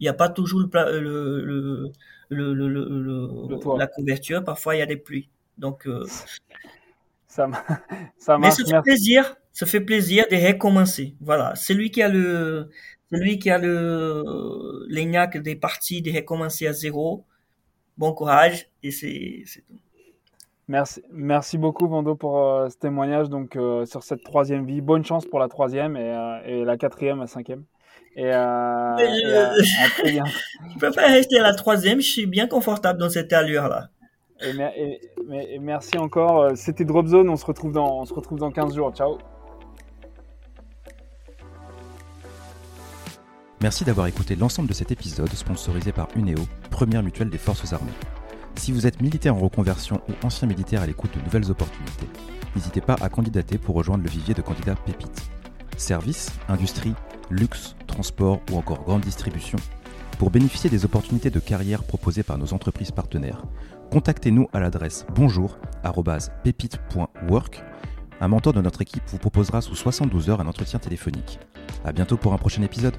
il 0.00 0.04
n'y 0.04 0.08
a 0.08 0.14
pas 0.14 0.28
toujours 0.28 0.60
le, 0.60 1.00
le, 1.00 1.92
le, 2.28 2.54
le, 2.54 2.68
le 2.68 3.78
la 3.78 3.86
couverture. 3.86 4.44
Parfois, 4.44 4.76
il 4.76 4.80
y 4.80 4.82
a 4.82 4.86
des 4.86 4.96
pluies. 4.96 5.28
Donc, 5.58 5.86
euh, 5.86 6.04
ça, 7.26 7.48
ça 8.18 8.38
Mais 8.38 8.50
c'est 8.50 8.72
un 8.72 8.82
plaisir. 8.82 9.36
Ça 9.54 9.66
fait 9.66 9.80
plaisir 9.80 10.26
de 10.30 10.36
recommencer. 10.36 11.14
Voilà, 11.20 11.54
celui 11.54 11.90
qui 11.90 12.02
a 12.02 12.08
le, 12.08 12.68
celui 13.10 13.38
qui 13.38 13.50
a 13.50 13.56
le 13.56 14.84
l'ENIAC 14.88 15.38
des 15.38 15.56
parties 15.56 16.02
de 16.02 16.12
recommencer 16.12 16.66
à 16.66 16.72
zéro, 16.72 17.24
bon 17.96 18.12
courage 18.12 18.68
et 18.82 18.90
c'est 18.90 19.44
tout. 19.66 19.78
Merci, 20.66 21.02
merci 21.12 21.58
beaucoup 21.58 21.86
Vando 21.86 22.14
pour 22.14 22.42
euh, 22.42 22.70
ce 22.70 22.78
témoignage 22.78 23.28
donc 23.28 23.54
euh, 23.54 23.84
sur 23.84 24.02
cette 24.02 24.24
troisième 24.24 24.64
vie. 24.64 24.80
Bonne 24.80 25.04
chance 25.04 25.26
pour 25.26 25.38
la 25.38 25.48
troisième 25.48 25.94
et, 25.96 26.10
euh, 26.10 26.40
et 26.46 26.64
la 26.64 26.78
quatrième, 26.78 27.20
la 27.20 27.26
cinquième. 27.26 27.64
Et, 28.16 28.32
euh, 28.32 28.96
je, 28.98 30.08
et 30.08 30.20
je 30.72 30.78
préfère 30.78 31.10
rester 31.10 31.38
à 31.38 31.42
la 31.42 31.54
troisième. 31.54 32.00
Je 32.00 32.08
suis 32.08 32.26
bien 32.26 32.46
confortable 32.46 32.98
dans 32.98 33.10
cette 33.10 33.32
allure 33.32 33.68
là. 33.68 33.90
Et, 34.40 35.00
et, 35.30 35.58
merci 35.58 35.96
encore. 35.98 36.56
C'était 36.56 36.84
Drop 36.84 37.06
Zone. 37.06 37.28
On 37.28 37.36
se 37.36 37.46
retrouve 37.46 37.72
dans, 37.72 38.00
on 38.00 38.04
se 38.04 38.14
retrouve 38.14 38.38
dans 38.38 38.50
15 38.50 38.74
jours. 38.74 38.92
Ciao. 38.94 39.18
Merci 43.64 43.84
d'avoir 43.86 44.06
écouté 44.08 44.36
l'ensemble 44.36 44.68
de 44.68 44.74
cet 44.74 44.92
épisode 44.92 45.32
sponsorisé 45.32 45.90
par 45.90 46.08
Uneo, 46.16 46.46
première 46.68 47.02
mutuelle 47.02 47.30
des 47.30 47.38
forces 47.38 47.72
armées. 47.72 47.94
Si 48.56 48.72
vous 48.72 48.86
êtes 48.86 49.00
militaire 49.00 49.34
en 49.34 49.38
reconversion 49.38 50.02
ou 50.06 50.12
ancien 50.22 50.46
militaire 50.46 50.82
à 50.82 50.86
l'écoute 50.86 51.16
de 51.16 51.24
nouvelles 51.24 51.50
opportunités, 51.50 52.10
n'hésitez 52.54 52.82
pas 52.82 52.98
à 53.00 53.08
candidater 53.08 53.56
pour 53.56 53.74
rejoindre 53.74 54.04
le 54.04 54.10
vivier 54.10 54.34
de 54.34 54.42
candidats 54.42 54.74
pépites. 54.74 55.30
Services, 55.78 56.30
industrie, 56.50 56.92
luxe, 57.30 57.74
transport 57.86 58.42
ou 58.52 58.58
encore 58.58 58.84
grande 58.84 59.00
distribution. 59.00 59.56
Pour 60.18 60.28
bénéficier 60.28 60.68
des 60.68 60.84
opportunités 60.84 61.30
de 61.30 61.40
carrière 61.40 61.84
proposées 61.84 62.22
par 62.22 62.36
nos 62.36 62.52
entreprises 62.52 62.90
partenaires, 62.90 63.46
contactez-nous 63.90 64.46
à 64.52 64.60
l'adresse 64.60 65.06
bonjour@pépite.work. 65.14 67.64
Un 68.20 68.28
mentor 68.28 68.52
de 68.52 68.60
notre 68.60 68.82
équipe 68.82 69.04
vous 69.06 69.16
proposera 69.16 69.62
sous 69.62 69.74
72 69.74 70.28
heures 70.28 70.42
un 70.42 70.48
entretien 70.48 70.78
téléphonique. 70.78 71.38
À 71.82 71.92
bientôt 71.92 72.18
pour 72.18 72.34
un 72.34 72.38
prochain 72.38 72.60
épisode. 72.60 72.98